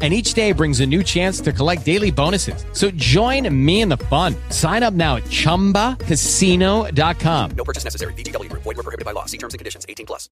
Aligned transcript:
And 0.00 0.14
each 0.14 0.34
day 0.34 0.52
brings 0.52 0.78
a 0.78 0.86
new 0.86 1.02
chance 1.02 1.40
to 1.40 1.52
collect 1.52 1.84
daily 1.84 2.12
bonuses. 2.12 2.64
So 2.72 2.92
join 2.92 3.52
me 3.52 3.80
in 3.80 3.88
the 3.88 3.96
fun. 3.96 4.36
Sign 4.50 4.84
up 4.84 4.94
now 4.94 5.16
at 5.16 5.24
chumbacasino.com. 5.24 7.50
No 7.56 7.64
purchase 7.64 7.82
necessary. 7.82 8.12
VGW 8.12 8.48
Group. 8.48 8.62
Void 8.62 8.76
were 8.76 8.84
prohibited 8.84 9.04
by 9.04 9.10
law. 9.10 9.24
See 9.24 9.38
terms 9.38 9.54
and 9.54 9.58
conditions. 9.58 9.84
18 9.88 10.06
plus. 10.06 10.28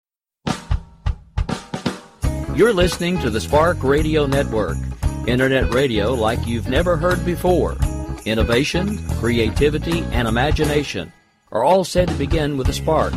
You're 2.55 2.73
listening 2.73 3.17
to 3.19 3.29
the 3.29 3.39
Spark 3.39 3.81
Radio 3.81 4.25
Network, 4.25 4.77
internet 5.25 5.73
radio 5.73 6.13
like 6.13 6.45
you've 6.45 6.67
never 6.67 6.97
heard 6.97 7.25
before. 7.25 7.77
Innovation, 8.25 8.97
creativity, 9.19 10.01
and 10.11 10.27
imagination 10.27 11.13
are 11.51 11.63
all 11.63 11.85
said 11.85 12.09
to 12.09 12.13
begin 12.15 12.57
with 12.57 12.67
a 12.67 12.73
spark. 12.73 13.13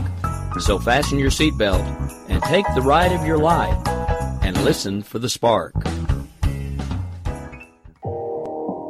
So 0.60 0.78
fasten 0.78 1.18
your 1.18 1.30
seatbelt 1.30 1.84
and 2.28 2.42
take 2.44 2.64
the 2.74 2.82
ride 2.82 3.12
of 3.12 3.26
your 3.26 3.38
life 3.38 3.76
and 4.42 4.56
listen 4.64 5.02
for 5.02 5.18
the 5.18 5.28
spark. 5.28 5.74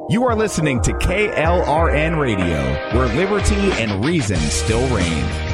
You 0.06 0.24
are 0.24 0.36
listening 0.36 0.82
to 0.82 0.92
KLRN 0.92 2.20
Radio, 2.20 2.74
where 2.92 3.08
liberty 3.16 3.72
and 3.82 4.04
reason 4.04 4.36
still 4.36 4.86
reign. 4.94 5.53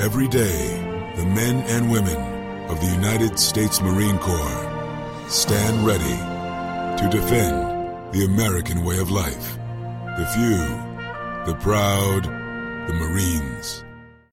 Every 0.00 0.28
day, 0.28 0.78
the 1.16 1.24
men 1.24 1.56
and 1.66 1.90
women 1.90 2.16
of 2.70 2.80
the 2.80 2.86
United 2.86 3.36
States 3.36 3.80
Marine 3.80 4.16
Corps 4.18 5.26
stand 5.28 5.84
ready 5.84 6.04
to 7.02 7.08
defend 7.10 8.14
the 8.14 8.24
American 8.24 8.84
way 8.84 8.98
of 8.98 9.10
life. 9.10 9.58
The 10.16 10.24
few, 10.36 11.52
the 11.52 11.58
proud, 11.60 12.22
the 12.86 12.94
Marines. 12.94 13.82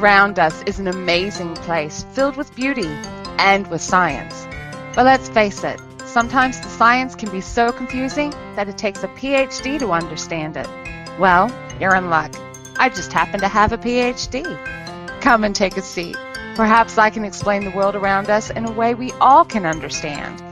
Around 0.00 0.38
us 0.38 0.62
is 0.62 0.78
an 0.78 0.88
amazing 0.88 1.54
place 1.56 2.06
filled 2.12 2.38
with 2.38 2.56
beauty 2.56 2.88
and 3.36 3.66
with 3.66 3.82
science. 3.82 4.46
But 4.94 5.04
let's 5.04 5.28
face 5.28 5.62
it, 5.62 5.78
sometimes 6.06 6.58
the 6.58 6.70
science 6.70 7.14
can 7.14 7.30
be 7.30 7.42
so 7.42 7.70
confusing 7.70 8.30
that 8.56 8.66
it 8.66 8.78
takes 8.78 9.04
a 9.04 9.08
PhD 9.08 9.78
to 9.78 9.92
understand 9.92 10.56
it. 10.56 10.66
Well, 11.18 11.54
you're 11.78 11.94
in 11.94 12.08
luck. 12.08 12.32
I 12.78 12.88
just 12.88 13.12
happen 13.12 13.40
to 13.40 13.48
have 13.48 13.74
a 13.74 13.76
PhD. 13.76 15.20
Come 15.20 15.44
and 15.44 15.54
take 15.54 15.76
a 15.76 15.82
seat. 15.82 16.16
Perhaps 16.54 16.96
I 16.96 17.10
can 17.10 17.26
explain 17.26 17.64
the 17.64 17.70
world 17.70 17.94
around 17.94 18.30
us 18.30 18.48
in 18.48 18.64
a 18.64 18.72
way 18.72 18.94
we 18.94 19.12
all 19.20 19.44
can 19.44 19.66
understand. 19.66 20.42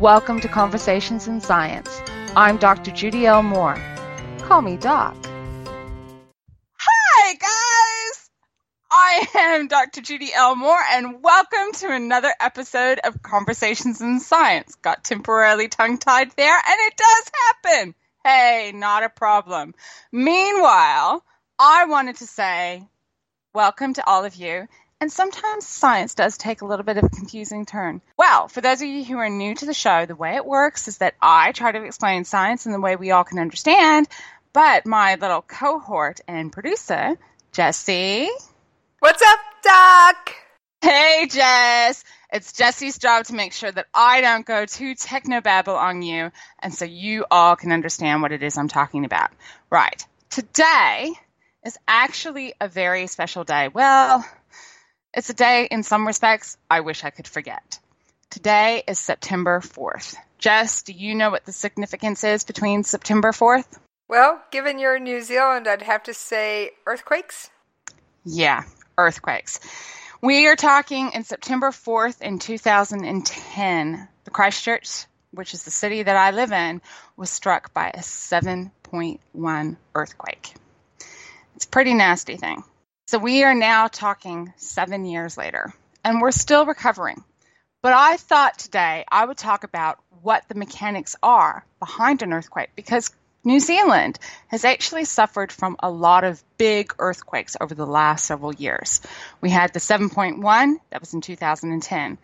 Welcome 0.00 0.40
to 0.40 0.48
Conversations 0.48 1.28
in 1.28 1.42
Science. 1.42 2.00
I'm 2.34 2.56
Dr. 2.56 2.92
Judy 2.92 3.26
L. 3.26 3.42
Mohr. 3.42 3.78
Call 4.38 4.62
me 4.62 4.78
Doc. 4.78 5.25
Am 9.34 9.68
Dr. 9.68 10.02
Judy 10.02 10.30
L. 10.34 10.56
Mohr, 10.56 10.78
and 10.92 11.22
welcome 11.22 11.72
to 11.76 11.90
another 11.90 12.34
episode 12.38 12.98
of 13.02 13.22
Conversations 13.22 14.02
in 14.02 14.20
Science. 14.20 14.74
Got 14.82 15.04
temporarily 15.04 15.68
tongue 15.68 15.96
tied 15.96 16.32
there, 16.32 16.54
and 16.54 16.76
it 16.80 16.96
does 16.96 17.30
happen. 17.46 17.94
Hey, 18.24 18.72
not 18.74 19.04
a 19.04 19.08
problem. 19.08 19.74
Meanwhile, 20.12 21.24
I 21.58 21.86
wanted 21.86 22.16
to 22.16 22.26
say 22.26 22.86
welcome 23.54 23.94
to 23.94 24.06
all 24.06 24.26
of 24.26 24.34
you. 24.34 24.68
And 25.00 25.10
sometimes 25.10 25.66
science 25.66 26.14
does 26.14 26.36
take 26.36 26.60
a 26.60 26.66
little 26.66 26.84
bit 26.84 26.98
of 26.98 27.04
a 27.04 27.08
confusing 27.08 27.64
turn. 27.64 28.02
Well, 28.18 28.48
for 28.48 28.60
those 28.60 28.82
of 28.82 28.88
you 28.88 29.02
who 29.02 29.16
are 29.16 29.30
new 29.30 29.54
to 29.54 29.64
the 29.64 29.72
show, 29.72 30.04
the 30.04 30.14
way 30.14 30.36
it 30.36 30.44
works 30.44 30.88
is 30.88 30.98
that 30.98 31.14
I 31.22 31.52
try 31.52 31.72
to 31.72 31.84
explain 31.84 32.24
science 32.24 32.66
in 32.66 32.72
the 32.72 32.80
way 32.80 32.96
we 32.96 33.12
all 33.12 33.24
can 33.24 33.38
understand, 33.38 34.08
but 34.52 34.84
my 34.84 35.14
little 35.14 35.40
cohort 35.40 36.20
and 36.28 36.52
producer, 36.52 37.16
Jessie. 37.52 38.28
What's 38.98 39.20
up, 39.20 39.38
Doc? 39.62 40.34
Hey, 40.80 41.28
Jess. 41.30 42.02
It's 42.32 42.54
Jessie's 42.54 42.96
job 42.96 43.26
to 43.26 43.34
make 43.34 43.52
sure 43.52 43.70
that 43.70 43.88
I 43.94 44.22
don't 44.22 44.46
go 44.46 44.64
too 44.64 44.94
technobabble 44.94 45.76
on 45.76 46.00
you, 46.00 46.32
and 46.60 46.72
so 46.72 46.86
you 46.86 47.26
all 47.30 47.56
can 47.56 47.72
understand 47.72 48.22
what 48.22 48.32
it 48.32 48.42
is 48.42 48.56
I'm 48.56 48.68
talking 48.68 49.04
about. 49.04 49.32
Right. 49.68 50.02
Today 50.30 51.12
is 51.62 51.76
actually 51.86 52.54
a 52.58 52.68
very 52.68 53.06
special 53.06 53.44
day. 53.44 53.68
Well, 53.68 54.26
it's 55.12 55.28
a 55.28 55.34
day 55.34 55.68
in 55.70 55.82
some 55.82 56.06
respects 56.06 56.56
I 56.70 56.80
wish 56.80 57.04
I 57.04 57.10
could 57.10 57.28
forget. 57.28 57.78
Today 58.30 58.82
is 58.88 58.98
September 58.98 59.60
4th. 59.60 60.16
Jess, 60.38 60.82
do 60.82 60.94
you 60.94 61.14
know 61.14 61.30
what 61.30 61.44
the 61.44 61.52
significance 61.52 62.24
is 62.24 62.44
between 62.44 62.82
September 62.82 63.32
4th? 63.32 63.78
Well, 64.08 64.42
given 64.50 64.78
you're 64.78 64.96
in 64.96 65.04
New 65.04 65.20
Zealand, 65.20 65.68
I'd 65.68 65.82
have 65.82 66.02
to 66.04 66.14
say 66.14 66.70
earthquakes. 66.86 67.50
Yeah, 68.24 68.64
earthquakes. 68.98 69.60
We 70.22 70.46
are 70.46 70.56
talking 70.56 71.12
in 71.12 71.24
September 71.24 71.70
4th 71.70 72.22
in 72.22 72.38
2010. 72.38 74.08
The 74.24 74.30
Christchurch, 74.30 75.06
which 75.30 75.54
is 75.54 75.64
the 75.64 75.70
city 75.70 76.02
that 76.02 76.16
I 76.16 76.30
live 76.30 76.52
in, 76.52 76.80
was 77.16 77.30
struck 77.30 77.72
by 77.74 77.90
a 77.90 77.98
7.1 77.98 79.76
earthquake. 79.94 80.54
It's 81.54 81.64
a 81.64 81.68
pretty 81.68 81.94
nasty 81.94 82.36
thing. 82.36 82.64
So 83.06 83.18
we 83.18 83.44
are 83.44 83.54
now 83.54 83.88
talking 83.88 84.52
seven 84.56 85.04
years 85.04 85.38
later, 85.38 85.72
and 86.02 86.20
we're 86.20 86.32
still 86.32 86.66
recovering. 86.66 87.22
But 87.82 87.92
I 87.92 88.16
thought 88.16 88.58
today 88.58 89.04
I 89.08 89.24
would 89.24 89.36
talk 89.36 89.62
about 89.62 90.00
what 90.22 90.44
the 90.48 90.56
mechanics 90.56 91.14
are 91.22 91.64
behind 91.78 92.22
an 92.22 92.32
earthquake 92.32 92.70
because 92.74 93.14
New 93.46 93.60
Zealand 93.60 94.18
has 94.48 94.64
actually 94.64 95.04
suffered 95.04 95.52
from 95.52 95.76
a 95.78 95.88
lot 95.88 96.24
of 96.24 96.42
big 96.58 96.92
earthquakes 96.98 97.56
over 97.60 97.76
the 97.76 97.86
last 97.86 98.26
several 98.26 98.52
years. 98.52 99.00
We 99.40 99.50
had 99.50 99.72
the 99.72 99.78
7.1, 99.78 100.74
that 100.90 101.00
was 101.00 101.14
in 101.14 101.20
2010. 101.20 102.18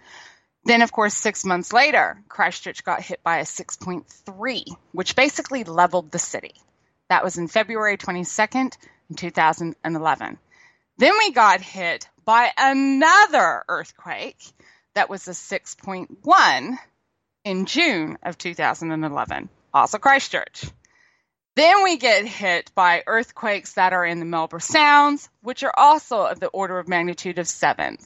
Then, 0.65 0.83
of 0.83 0.91
course, 0.91 1.15
six 1.15 1.45
months 1.45 1.73
later, 1.73 2.21
Christchurch 2.29 2.83
got 2.83 3.03
hit 3.03 3.23
by 3.23 3.39
a 3.39 3.45
6.3, 3.45 4.65
which 4.91 5.15
basically 5.15 5.63
leveled 5.63 6.11
the 6.11 6.19
city. 6.19 6.55
That 7.09 7.23
was 7.23 7.39
in 7.39 7.47
February 7.47 7.99
22nd 7.99 8.77
in 9.09 9.15
2011. 9.15 10.39
Then 10.99 11.19
we 11.19 11.31
got 11.31 11.61
hit 11.61 12.09
by 12.25 12.51
another 12.59 13.63
earthquake 13.69 14.43
that 14.95 15.09
was 15.09 15.29
a 15.29 15.31
6.1 15.31 16.79
in 17.45 17.67
June 17.67 18.19
of 18.25 18.37
2011, 18.39 19.49
also 19.73 19.99
Christchurch. 19.99 20.65
Then 21.55 21.83
we 21.83 21.99
get 21.99 22.25
hit 22.25 22.71
by 22.75 23.03
earthquakes 23.07 23.75
that 23.75 23.93
are 23.93 24.07
in 24.07 24.21
the 24.21 24.25
Marlborough 24.25 24.61
Sounds, 24.61 25.29
which 25.43 25.63
are 25.63 25.75
also 25.77 26.23
of 26.23 26.41
the 26.41 26.47
order 26.47 26.79
of 26.79 26.89
magnitude 26.89 27.39
of 27.39 27.47
7. 27.47 27.99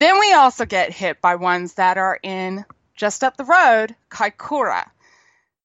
Then 0.00 0.18
we 0.18 0.32
also 0.32 0.64
get 0.64 0.92
hit 0.92 1.20
by 1.20 1.36
ones 1.36 1.74
that 1.74 1.98
are 1.98 2.18
in 2.20 2.64
just 2.96 3.22
up 3.22 3.36
the 3.36 3.44
road, 3.44 3.94
Kaikoura. 4.10 4.88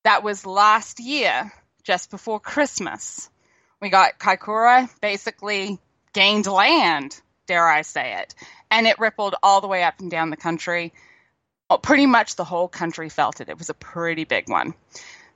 That 0.04 0.24
was 0.24 0.46
last 0.46 1.00
year, 1.00 1.52
just 1.84 2.12
before 2.12 2.40
Christmas. 2.40 3.30
We 3.82 3.90
got 3.90 4.20
Kaikoura 4.20 4.90
basically 5.02 5.80
gained 6.14 6.46
land, 6.46 7.20
dare 7.48 7.68
I 7.68 7.82
say 7.82 8.20
it, 8.20 8.36
and 8.70 8.86
it 8.86 9.00
rippled 9.00 9.36
all 9.42 9.62
the 9.62 9.68
way 9.68 9.84
up 9.84 10.00
and 10.00 10.12
down 10.12 10.30
the 10.30 10.38
country. 10.38 10.94
Well, 11.70 11.80
pretty 11.80 12.06
much 12.06 12.36
the 12.36 12.44
whole 12.44 12.68
country 12.68 13.10
felt 13.10 13.42
it. 13.42 13.50
It 13.50 13.58
was 13.58 13.70
a 13.70 13.76
pretty 13.76 14.26
big 14.26 14.48
one. 14.48 14.76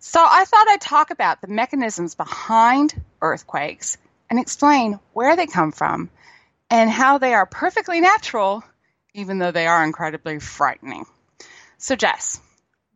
So 0.05 0.19
I 0.21 0.43
thought 0.43 0.67
I'd 0.67 0.81
talk 0.81 1.11
about 1.11 1.39
the 1.39 1.47
mechanisms 1.47 2.13
behind 2.13 2.93
earthquakes 3.21 3.97
and 4.29 4.37
explain 4.37 4.99
where 5.13 5.37
they 5.37 5.47
come 5.47 5.71
from 5.71 6.09
and 6.69 6.89
how 6.89 7.19
they 7.19 7.33
are 7.33 7.45
perfectly 7.45 8.01
natural, 8.01 8.65
even 9.13 9.39
though 9.39 9.51
they 9.51 9.65
are 9.65 9.81
incredibly 9.81 10.39
frightening. 10.39 11.05
So, 11.77 11.95
Jess, 11.95 12.41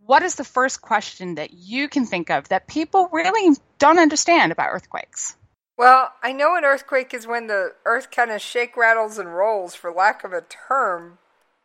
what 0.05 0.21
is 0.21 0.35
the 0.35 0.43
first 0.43 0.81
question 0.81 1.35
that 1.35 1.53
you 1.53 1.87
can 1.87 2.05
think 2.05 2.29
of 2.29 2.49
that 2.49 2.67
people 2.67 3.09
really 3.13 3.55
don't 3.79 3.99
understand 3.99 4.51
about 4.51 4.69
earthquakes? 4.69 5.37
Well, 5.77 6.11
I 6.21 6.33
know 6.33 6.57
an 6.57 6.65
earthquake 6.65 7.13
is 7.13 7.25
when 7.25 7.47
the 7.47 7.71
earth 7.85 8.11
kind 8.11 8.31
of 8.31 8.41
shake, 8.41 8.75
rattles, 8.75 9.17
and 9.17 9.33
rolls, 9.33 9.75
for 9.75 9.93
lack 9.93 10.25
of 10.25 10.33
a 10.33 10.41
term, 10.41 11.19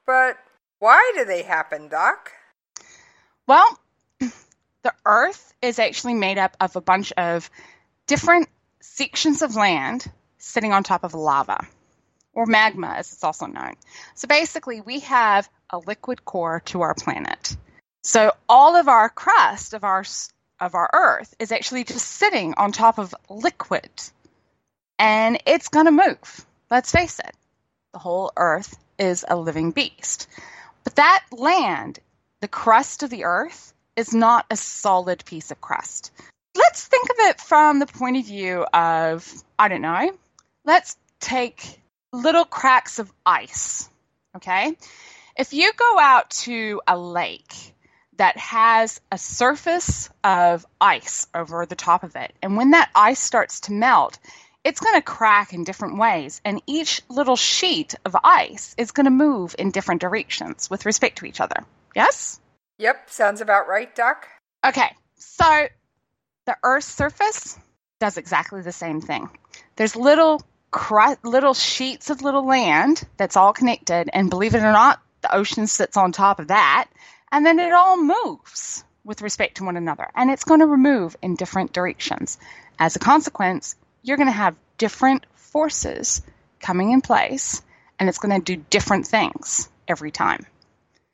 but 0.06 0.38
why 0.78 1.12
do 1.16 1.24
they 1.24 1.42
happen, 1.42 1.88
Doc? 1.88 2.30
Well, 3.48 3.80
the 4.82 4.94
Earth 5.04 5.52
is 5.62 5.78
actually 5.78 6.14
made 6.14 6.38
up 6.38 6.56
of 6.60 6.76
a 6.76 6.80
bunch 6.80 7.12
of 7.12 7.48
different 8.06 8.48
sections 8.80 9.42
of 9.42 9.56
land 9.56 10.10
sitting 10.38 10.72
on 10.72 10.82
top 10.82 11.04
of 11.04 11.14
lava, 11.14 11.66
or 12.32 12.46
magma 12.46 12.88
as 12.88 13.12
it's 13.12 13.24
also 13.24 13.46
known. 13.46 13.74
So 14.14 14.26
basically, 14.28 14.80
we 14.80 15.00
have 15.00 15.48
a 15.70 15.78
liquid 15.78 16.24
core 16.24 16.60
to 16.66 16.82
our 16.82 16.94
planet. 16.94 17.56
So 18.02 18.32
all 18.48 18.76
of 18.76 18.88
our 18.88 19.08
crust 19.08 19.74
of 19.74 19.84
our 19.84 20.04
of 20.60 20.74
our 20.74 20.90
Earth 20.92 21.34
is 21.38 21.52
actually 21.52 21.84
just 21.84 22.06
sitting 22.06 22.54
on 22.56 22.72
top 22.72 22.98
of 22.98 23.14
liquid, 23.28 23.90
and 24.98 25.40
it's 25.46 25.68
going 25.68 25.86
to 25.86 25.92
move. 25.92 26.46
Let's 26.70 26.92
face 26.92 27.18
it, 27.18 27.34
the 27.92 27.98
whole 27.98 28.32
Earth 28.36 28.76
is 28.98 29.24
a 29.28 29.36
living 29.36 29.70
beast. 29.70 30.28
But 30.84 30.96
that 30.96 31.24
land, 31.30 32.00
the 32.40 32.48
crust 32.48 33.02
of 33.02 33.10
the 33.10 33.24
Earth, 33.24 33.71
is 33.96 34.14
not 34.14 34.46
a 34.50 34.56
solid 34.56 35.24
piece 35.24 35.50
of 35.50 35.60
crust. 35.60 36.10
Let's 36.54 36.86
think 36.86 37.10
of 37.10 37.16
it 37.20 37.40
from 37.40 37.78
the 37.78 37.86
point 37.86 38.18
of 38.18 38.26
view 38.26 38.64
of, 38.72 39.26
I 39.58 39.68
don't 39.68 39.82
know, 39.82 40.12
let's 40.64 40.96
take 41.20 41.80
little 42.12 42.44
cracks 42.44 42.98
of 42.98 43.12
ice. 43.24 43.88
Okay? 44.36 44.76
If 45.36 45.52
you 45.52 45.72
go 45.72 45.98
out 45.98 46.30
to 46.30 46.80
a 46.86 46.98
lake 46.98 47.54
that 48.16 48.36
has 48.36 49.00
a 49.10 49.16
surface 49.16 50.10
of 50.22 50.66
ice 50.80 51.26
over 51.34 51.64
the 51.64 51.74
top 51.74 52.02
of 52.04 52.16
it, 52.16 52.32
and 52.42 52.56
when 52.56 52.72
that 52.72 52.90
ice 52.94 53.20
starts 53.20 53.60
to 53.62 53.72
melt, 53.72 54.18
it's 54.62 54.80
going 54.80 54.94
to 54.94 55.02
crack 55.02 55.52
in 55.52 55.64
different 55.64 55.98
ways, 55.98 56.40
and 56.44 56.62
each 56.66 57.02
little 57.08 57.36
sheet 57.36 57.94
of 58.04 58.14
ice 58.22 58.74
is 58.78 58.92
going 58.92 59.06
to 59.06 59.10
move 59.10 59.56
in 59.58 59.70
different 59.70 60.00
directions 60.00 60.70
with 60.70 60.86
respect 60.86 61.18
to 61.18 61.26
each 61.26 61.40
other. 61.40 61.64
Yes? 61.96 62.38
Yep, 62.82 63.10
sounds 63.10 63.40
about 63.40 63.68
right, 63.68 63.94
Doc. 63.94 64.26
Okay, 64.66 64.90
so 65.14 65.68
the 66.46 66.56
Earth's 66.64 66.92
surface 66.92 67.56
does 68.00 68.16
exactly 68.16 68.60
the 68.60 68.72
same 68.72 69.00
thing. 69.00 69.30
There's 69.76 69.94
little 69.94 70.42
cru- 70.72 71.14
little 71.22 71.54
sheets 71.54 72.10
of 72.10 72.22
little 72.22 72.44
land 72.44 73.00
that's 73.16 73.36
all 73.36 73.52
connected, 73.52 74.10
and 74.12 74.28
believe 74.28 74.56
it 74.56 74.64
or 74.64 74.72
not, 74.72 75.00
the 75.20 75.32
ocean 75.32 75.68
sits 75.68 75.96
on 75.96 76.10
top 76.10 76.40
of 76.40 76.48
that, 76.48 76.88
and 77.30 77.46
then 77.46 77.60
it 77.60 77.72
all 77.72 78.02
moves 78.02 78.82
with 79.04 79.22
respect 79.22 79.58
to 79.58 79.64
one 79.64 79.76
another, 79.76 80.08
and 80.16 80.28
it's 80.28 80.42
going 80.42 80.58
to 80.58 80.66
remove 80.66 81.14
in 81.22 81.36
different 81.36 81.72
directions. 81.72 82.36
As 82.80 82.96
a 82.96 82.98
consequence, 82.98 83.76
you're 84.02 84.16
going 84.16 84.26
to 84.26 84.32
have 84.32 84.56
different 84.78 85.24
forces 85.36 86.20
coming 86.58 86.90
in 86.90 87.00
place, 87.00 87.62
and 88.00 88.08
it's 88.08 88.18
going 88.18 88.36
to 88.42 88.56
do 88.56 88.64
different 88.70 89.06
things 89.06 89.68
every 89.86 90.10
time. 90.10 90.46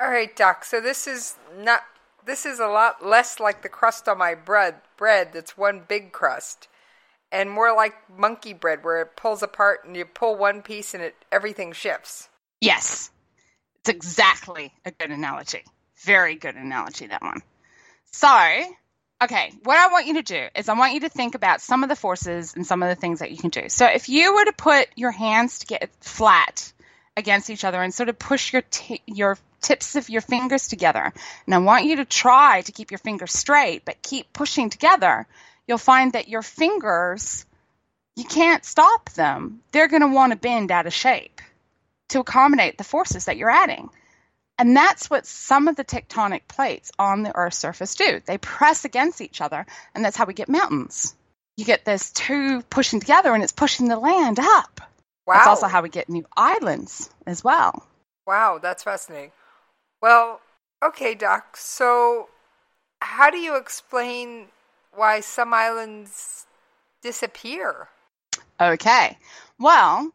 All 0.00 0.10
right, 0.10 0.34
Doc. 0.34 0.64
So 0.64 0.80
this 0.80 1.06
is 1.06 1.34
not. 1.56 1.82
This 2.24 2.46
is 2.46 2.60
a 2.60 2.66
lot 2.66 3.04
less 3.04 3.40
like 3.40 3.62
the 3.62 3.68
crust 3.68 4.08
on 4.08 4.18
my 4.18 4.34
bread. 4.34 4.76
Bread 4.96 5.32
that's 5.32 5.56
one 5.56 5.82
big 5.88 6.12
crust, 6.12 6.68
and 7.32 7.50
more 7.50 7.74
like 7.74 7.94
monkey 8.16 8.52
bread, 8.52 8.84
where 8.84 9.02
it 9.02 9.16
pulls 9.16 9.42
apart 9.42 9.80
and 9.84 9.96
you 9.96 10.04
pull 10.04 10.36
one 10.36 10.62
piece 10.62 10.94
and 10.94 11.02
it 11.02 11.16
everything 11.32 11.72
shifts. 11.72 12.28
Yes, 12.60 13.10
it's 13.80 13.88
exactly 13.88 14.72
a 14.84 14.92
good 14.92 15.10
analogy. 15.10 15.64
Very 16.04 16.36
good 16.36 16.54
analogy 16.54 17.08
that 17.08 17.22
one. 17.22 17.40
So, 18.12 18.28
okay, 19.22 19.52
what 19.64 19.78
I 19.78 19.88
want 19.92 20.06
you 20.06 20.14
to 20.14 20.22
do 20.22 20.46
is 20.54 20.68
I 20.68 20.74
want 20.74 20.94
you 20.94 21.00
to 21.00 21.08
think 21.08 21.34
about 21.34 21.60
some 21.60 21.82
of 21.82 21.88
the 21.88 21.96
forces 21.96 22.54
and 22.54 22.64
some 22.64 22.84
of 22.84 22.88
the 22.88 22.94
things 22.94 23.18
that 23.18 23.32
you 23.32 23.36
can 23.36 23.50
do. 23.50 23.68
So, 23.68 23.86
if 23.86 24.08
you 24.08 24.34
were 24.34 24.44
to 24.44 24.52
put 24.52 24.88
your 24.94 25.10
hands 25.10 25.58
to 25.60 25.66
get 25.66 25.90
flat 26.00 26.72
against 27.18 27.50
each 27.50 27.64
other 27.64 27.82
and 27.82 27.92
sort 27.94 28.08
of 28.08 28.18
push 28.18 28.52
your 28.52 28.62
t- 28.62 29.02
your 29.06 29.38
tips 29.60 29.96
of 29.96 30.08
your 30.08 30.22
fingers 30.22 30.68
together. 30.68 31.12
And 31.46 31.54
I 31.54 31.58
want 31.58 31.84
you 31.84 31.96
to 31.96 32.04
try 32.04 32.62
to 32.62 32.72
keep 32.72 32.90
your 32.90 32.98
fingers 32.98 33.32
straight, 33.32 33.84
but 33.84 34.02
keep 34.02 34.32
pushing 34.32 34.70
together. 34.70 35.26
You'll 35.66 35.78
find 35.78 36.12
that 36.12 36.28
your 36.28 36.42
fingers, 36.42 37.44
you 38.16 38.24
can't 38.24 38.64
stop 38.64 39.10
them. 39.10 39.60
They're 39.72 39.88
going 39.88 40.02
to 40.02 40.08
want 40.08 40.32
to 40.32 40.38
bend 40.38 40.70
out 40.72 40.86
of 40.86 40.94
shape. 40.94 41.40
to 42.08 42.20
accommodate 42.20 42.78
the 42.78 42.84
forces 42.84 43.26
that 43.26 43.36
you're 43.36 43.50
adding. 43.50 43.90
And 44.58 44.76
that's 44.76 45.08
what 45.08 45.26
some 45.26 45.68
of 45.68 45.76
the 45.76 45.84
tectonic 45.84 46.42
plates 46.48 46.90
on 46.98 47.22
the 47.22 47.34
Earth's 47.36 47.58
surface 47.58 47.94
do. 47.94 48.20
They 48.24 48.38
press 48.38 48.84
against 48.84 49.20
each 49.20 49.40
other, 49.40 49.66
and 49.94 50.04
that's 50.04 50.16
how 50.16 50.24
we 50.24 50.34
get 50.34 50.48
mountains. 50.48 51.14
You 51.56 51.64
get 51.64 51.84
this 51.84 52.10
two 52.12 52.62
pushing 52.62 53.00
together, 53.00 53.34
and 53.34 53.42
it's 53.42 53.52
pushing 53.52 53.88
the 53.88 53.98
land 53.98 54.38
up. 54.40 54.80
Wow. 55.28 55.34
That's 55.34 55.46
also 55.48 55.66
how 55.66 55.82
we 55.82 55.90
get 55.90 56.08
new 56.08 56.24
islands 56.38 57.10
as 57.26 57.44
well. 57.44 57.86
Wow, 58.26 58.58
that's 58.62 58.82
fascinating. 58.82 59.32
Well, 60.00 60.40
okay, 60.82 61.14
Doc. 61.14 61.54
So, 61.54 62.30
how 63.02 63.28
do 63.28 63.36
you 63.36 63.58
explain 63.58 64.46
why 64.94 65.20
some 65.20 65.52
islands 65.52 66.46
disappear? 67.02 67.88
Okay. 68.58 69.18
Well, 69.58 70.10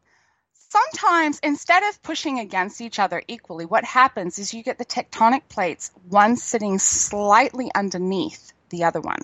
sometimes 0.72 1.38
instead 1.43 1.84
of 1.84 2.01
pushing 2.01 2.39
against 2.39 2.82
each 2.82 2.98
other 2.98 3.22
equally, 3.27 3.67
what 3.67 3.86
happens 3.86 4.39
is 4.39 4.51
you 4.51 4.63
get 4.63 4.79
the 4.79 4.86
tectonic 4.86 5.48
plates, 5.48 5.91
one 6.10 6.38
sitting 6.38 6.79
slightly 6.79 7.70
underneath 7.75 8.51
the 8.70 8.86
other 8.86 9.00
one. 9.00 9.20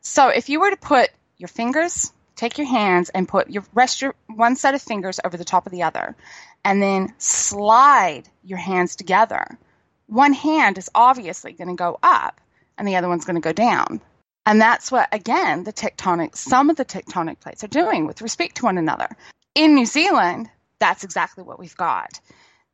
So 0.00 0.30
if 0.30 0.48
you 0.48 0.58
were 0.58 0.70
to 0.70 0.76
put 0.76 1.10
your 1.36 1.46
fingers, 1.46 2.12
take 2.38 2.56
your 2.56 2.66
hands 2.66 3.10
and 3.10 3.28
put 3.28 3.50
your 3.50 3.64
rest 3.74 4.00
your 4.00 4.14
one 4.28 4.56
set 4.56 4.74
of 4.74 4.80
fingers 4.80 5.20
over 5.24 5.36
the 5.36 5.44
top 5.44 5.66
of 5.66 5.72
the 5.72 5.82
other, 5.82 6.16
and 6.64 6.80
then 6.80 7.12
slide 7.18 8.22
your 8.44 8.58
hands 8.58 8.96
together. 8.96 9.58
One 10.06 10.32
hand 10.32 10.78
is 10.78 10.88
obviously 10.94 11.52
going 11.52 11.68
to 11.68 11.74
go 11.74 11.98
up, 12.02 12.40
and 12.78 12.88
the 12.88 12.96
other 12.96 13.08
one's 13.08 13.26
going 13.26 13.36
to 13.36 13.40
go 13.40 13.52
down. 13.52 14.00
And 14.46 14.60
that's 14.60 14.90
what, 14.90 15.08
again, 15.12 15.64
the 15.64 15.72
tectonic, 15.72 16.34
some 16.36 16.70
of 16.70 16.76
the 16.76 16.84
tectonic 16.84 17.40
plates 17.40 17.64
are 17.64 17.68
doing 17.68 18.06
with 18.06 18.22
respect 18.22 18.56
to 18.56 18.64
one 18.64 18.78
another. 18.78 19.08
In 19.54 19.74
New 19.74 19.84
Zealand, 19.84 20.48
that's 20.78 21.04
exactly 21.04 21.44
what 21.44 21.58
we've 21.58 21.76
got. 21.76 22.20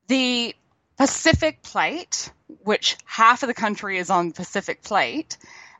The 0.06 0.54
Pacific 0.96 1.62
plate, 1.62 2.30
which 2.62 2.96
half 3.04 3.42
of 3.42 3.48
the 3.48 3.54
country 3.54 3.98
is 3.98 4.10
on 4.10 4.28
the 4.28 4.34
Pacific 4.34 4.82
plate, 4.82 5.36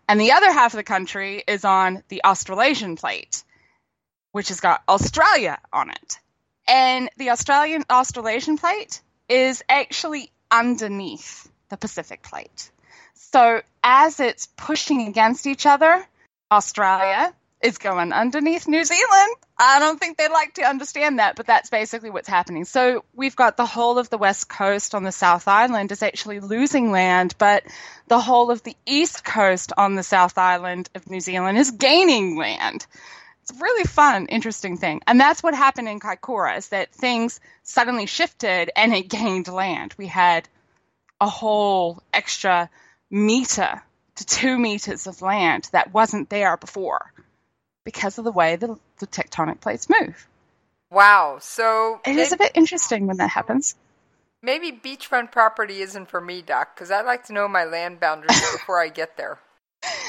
and 0.08 0.18
the 0.18 0.32
other 0.32 0.50
half 0.50 0.72
of 0.72 0.78
the 0.78 0.82
country 0.82 1.44
is 1.46 1.64
on 1.64 2.02
the 2.08 2.24
Australasian 2.24 2.96
plate, 2.96 3.44
which 4.34 4.48
has 4.48 4.58
got 4.58 4.82
Australia 4.88 5.60
on 5.72 5.90
it. 5.90 6.18
And 6.66 7.08
the 7.16 7.30
Australian 7.30 7.84
Australasian 7.88 8.58
plate 8.58 9.00
is 9.28 9.62
actually 9.68 10.32
underneath 10.50 11.48
the 11.68 11.76
Pacific 11.76 12.24
plate. 12.24 12.72
So 13.14 13.62
as 13.84 14.18
it's 14.18 14.48
pushing 14.56 15.06
against 15.06 15.46
each 15.46 15.66
other, 15.66 16.04
Australia 16.50 17.32
is 17.62 17.78
going 17.78 18.12
underneath 18.12 18.66
New 18.66 18.84
Zealand. 18.84 19.36
I 19.56 19.78
don't 19.78 20.00
think 20.00 20.18
they'd 20.18 20.32
like 20.32 20.54
to 20.54 20.62
understand 20.62 21.20
that, 21.20 21.36
but 21.36 21.46
that's 21.46 21.70
basically 21.70 22.10
what's 22.10 22.28
happening. 22.28 22.64
So 22.64 23.04
we've 23.14 23.36
got 23.36 23.56
the 23.56 23.64
whole 23.64 23.98
of 23.98 24.10
the 24.10 24.18
west 24.18 24.48
coast 24.48 24.96
on 24.96 25.04
the 25.04 25.12
South 25.12 25.46
Island 25.46 25.92
is 25.92 26.02
actually 26.02 26.40
losing 26.40 26.90
land, 26.90 27.36
but 27.38 27.62
the 28.08 28.20
whole 28.20 28.50
of 28.50 28.64
the 28.64 28.76
east 28.84 29.24
coast 29.24 29.72
on 29.76 29.94
the 29.94 30.02
South 30.02 30.38
Island 30.38 30.90
of 30.96 31.08
New 31.08 31.20
Zealand 31.20 31.56
is 31.56 31.70
gaining 31.70 32.36
land. 32.36 32.84
It's 33.44 33.52
a 33.52 33.62
really 33.62 33.84
fun, 33.84 34.24
interesting 34.28 34.78
thing. 34.78 35.02
And 35.06 35.20
that's 35.20 35.42
what 35.42 35.54
happened 35.54 35.86
in 35.86 36.00
Kaikoura 36.00 36.56
is 36.56 36.70
that 36.70 36.94
things 36.94 37.40
suddenly 37.62 38.06
shifted 38.06 38.70
and 38.74 38.94
it 38.94 39.08
gained 39.10 39.48
land. 39.48 39.94
We 39.98 40.06
had 40.06 40.48
a 41.20 41.28
whole 41.28 42.02
extra 42.10 42.70
meter 43.10 43.82
to 44.14 44.24
two 44.24 44.58
meters 44.58 45.06
of 45.06 45.20
land 45.20 45.68
that 45.72 45.92
wasn't 45.92 46.30
there 46.30 46.56
before 46.56 47.12
because 47.84 48.16
of 48.16 48.24
the 48.24 48.32
way 48.32 48.56
the, 48.56 48.78
the 49.00 49.06
tectonic 49.06 49.60
plates 49.60 49.90
move. 49.90 50.26
Wow. 50.90 51.36
So 51.38 52.00
It 52.06 52.16
is 52.16 52.32
a 52.32 52.38
bit 52.38 52.52
interesting 52.54 53.06
when 53.06 53.18
that 53.18 53.28
happens. 53.28 53.74
maybe 54.40 54.72
beachfront 54.72 55.32
property 55.32 55.82
isn't 55.82 56.08
for 56.08 56.20
me, 56.22 56.40
Doc, 56.40 56.74
because 56.74 56.90
I'd 56.90 57.04
like 57.04 57.24
to 57.26 57.34
know 57.34 57.46
my 57.46 57.64
land 57.64 58.00
boundaries 58.00 58.40
before 58.52 58.80
I 58.80 58.88
get 58.88 59.18
there. 59.18 59.38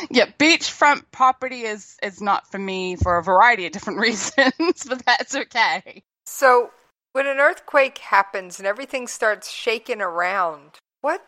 Yeah, 0.10 0.26
beachfront 0.40 1.04
property 1.12 1.62
is 1.62 1.98
is 2.04 2.22
not 2.22 2.52
for 2.52 2.60
me 2.60 2.96
for 2.96 3.18
a 3.18 3.24
variety 3.24 3.66
of 3.66 3.72
different 3.72 4.00
reasons, 4.08 4.84
but 4.88 5.04
that's 5.06 5.36
okay. 5.36 6.04
So, 6.26 6.72
when 7.14 7.28
an 7.28 7.38
earthquake 7.38 7.98
happens 7.98 8.60
and 8.60 8.68
everything 8.68 9.08
starts 9.08 9.50
shaking 9.52 10.02
around, 10.02 10.72
what? 11.02 11.26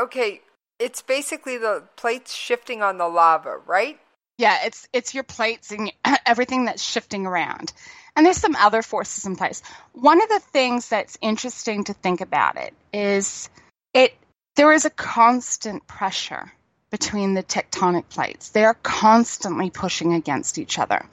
Okay, 0.00 0.40
it's 0.78 1.02
basically 1.02 1.56
the 1.56 1.84
plates 1.96 2.34
shifting 2.34 2.82
on 2.82 2.98
the 2.98 3.08
lava, 3.08 3.58
right? 3.66 3.98
Yeah, 4.38 4.58
it's 4.64 4.88
it's 4.92 5.14
your 5.14 5.24
plates 5.24 5.70
and 5.70 5.92
everything 6.26 6.64
that's 6.64 6.82
shifting 6.82 7.26
around. 7.26 7.72
And 8.16 8.24
there's 8.24 8.40
some 8.40 8.56
other 8.56 8.82
forces 8.82 9.26
in 9.26 9.36
place. 9.36 9.62
One 9.92 10.22
of 10.22 10.28
the 10.28 10.40
things 10.40 10.88
that's 10.88 11.18
interesting 11.20 11.84
to 11.84 11.94
think 11.94 12.20
about 12.20 12.56
it 12.56 12.74
is 12.92 13.48
it 13.92 14.14
there 14.56 14.72
is 14.72 14.84
a 14.84 14.90
constant 14.90 15.86
pressure 15.86 16.52
between 16.94 17.34
the 17.34 17.42
tectonic 17.42 18.08
plates. 18.08 18.50
They 18.50 18.64
are 18.64 18.74
constantly 18.74 19.68
pushing 19.68 20.14
against 20.14 20.58
each 20.58 20.78
other. 20.78 21.04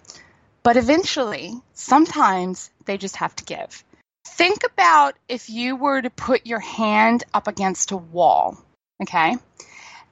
But 0.61 0.77
eventually, 0.77 1.55
sometimes 1.73 2.69
they 2.85 2.99
just 2.99 3.15
have 3.15 3.35
to 3.37 3.43
give. 3.43 3.83
Think 4.27 4.59
about 4.63 5.15
if 5.27 5.49
you 5.49 5.75
were 5.75 5.99
to 5.99 6.11
put 6.11 6.45
your 6.45 6.59
hand 6.59 7.23
up 7.33 7.47
against 7.47 7.93
a 7.93 7.97
wall, 7.97 8.63
okay? 9.01 9.37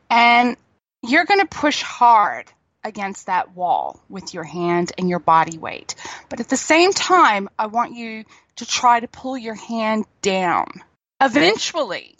And 0.10 0.58
you're 1.04 1.26
going 1.26 1.42
to 1.42 1.46
push 1.46 1.84
hard 1.84 2.52
against 2.84 3.28
that 3.28 3.56
wall 3.56 4.02
with 4.10 4.34
your 4.34 4.46
hand 4.46 4.92
and 4.98 5.08
your 5.08 5.20
body 5.20 5.60
weight. 5.60 5.94
But 6.30 6.40
at 6.40 6.50
the 6.50 6.58
same 6.58 6.94
time, 6.94 7.48
I 7.60 7.68
want 7.68 7.94
you 7.94 8.26
to 8.56 8.66
try 8.66 9.00
to 9.00 9.08
pull 9.08 9.38
your 9.38 9.54
hand 9.54 10.06
down. 10.24 10.82
Eventually, 11.22 12.16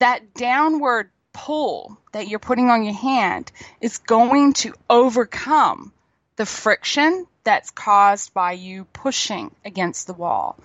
that 0.00 0.34
downward 0.34 1.10
pull 1.34 1.98
that 2.12 2.28
you're 2.28 2.38
putting 2.38 2.70
on 2.70 2.84
your 2.84 2.94
hand 2.94 3.52
is 3.82 3.98
going 3.98 4.54
to 4.54 4.72
overcome 4.88 5.92
the 6.36 6.46
friction 6.46 7.26
that's 7.42 7.70
caused 7.70 8.32
by 8.32 8.52
you 8.52 8.86
pushing 8.94 9.54
against 9.64 10.06
the 10.06 10.14
wall. 10.14 10.58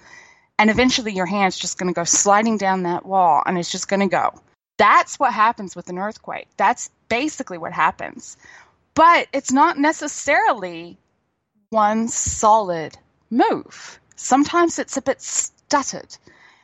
And 0.57 0.69
eventually, 0.69 1.13
your 1.13 1.25
hand's 1.25 1.57
just 1.57 1.77
going 1.77 1.93
to 1.93 1.97
go 1.97 2.05
sliding 2.05 2.57
down 2.57 2.83
that 2.83 3.05
wall 3.05 3.43
and 3.45 3.57
it's 3.57 3.71
just 3.71 3.89
going 3.89 3.99
to 3.99 4.07
go. 4.07 4.39
That's 4.77 5.19
what 5.19 5.33
happens 5.33 5.75
with 5.75 5.89
an 5.89 5.97
earthquake. 5.97 6.47
That's 6.55 6.89
basically 7.09 7.57
what 7.57 7.73
happens. 7.73 8.38
But 8.93 9.27
it's 9.33 9.51
not 9.51 9.77
necessarily 9.77 10.97
one 11.69 12.07
solid 12.07 12.97
move. 13.29 13.99
Sometimes 14.15 14.79
it's 14.79 14.97
a 14.97 15.01
bit 15.01 15.21
stuttered, 15.21 16.17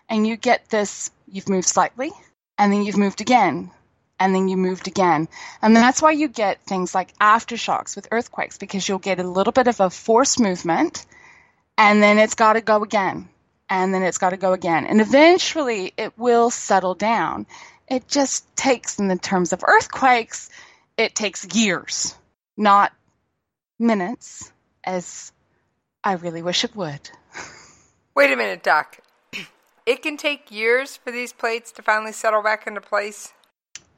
and 0.09 0.25
you 0.25 0.35
get 0.35 0.69
this 0.69 1.12
you've 1.31 1.50
moved 1.50 1.67
slightly, 1.67 2.12
and 2.57 2.71
then 2.71 2.83
you've 2.83 2.97
moved 2.97 3.21
again, 3.21 3.71
and 4.19 4.34
then 4.34 4.48
you 4.48 4.57
moved 4.57 4.88
again. 4.88 5.27
And 5.62 5.75
that's 5.75 6.01
why 6.01 6.12
you 6.12 6.27
get 6.27 6.62
things 6.63 6.95
like 6.95 7.17
aftershocks 7.19 7.95
with 7.95 8.07
earthquakes, 8.12 8.57
because 8.57 8.88
you'll 8.88 9.00
get 9.00 9.19
a 9.19 9.24
little 9.24 9.53
bit 9.53 9.67
of 9.67 9.79
a 9.79 9.89
force 9.89 10.39
movement, 10.39 11.05
and 11.77 12.01
then 12.01 12.17
it's 12.17 12.36
got 12.36 12.53
to 12.53 12.62
go 12.62 12.84
again, 12.84 13.27
and 13.69 13.93
then 13.93 14.03
it's 14.03 14.17
got 14.17 14.29
to 14.29 14.38
go 14.38 14.53
again. 14.53 14.86
And 14.86 15.01
eventually 15.01 15.93
it 15.98 16.17
will 16.17 16.50
settle 16.50 16.95
down. 16.95 17.45
It 17.88 18.07
just 18.07 18.55
takes, 18.55 19.00
in 19.00 19.07
the 19.07 19.17
terms 19.17 19.53
of 19.53 19.63
earthquakes, 19.65 20.50
it 20.98 21.13
takes 21.13 21.45
years, 21.53 22.15
not 22.57 22.93
minutes, 23.77 24.51
as 24.84 25.31
I 26.03 26.13
really 26.13 26.41
wish 26.41 26.63
it 26.63 26.75
would. 26.75 27.10
Wait 28.15 28.31
a 28.31 28.36
minute, 28.36 28.63
Doc. 28.63 29.00
It 29.86 30.01
can 30.01 30.17
take 30.17 30.50
years 30.50 30.98
for 30.98 31.12
these 31.12 31.31
plates 31.31 31.72
to 31.74 31.84
finally 31.84 32.12
settle 32.12 32.41
back 32.41 32.65
into 32.65 32.81
place. 32.81 33.34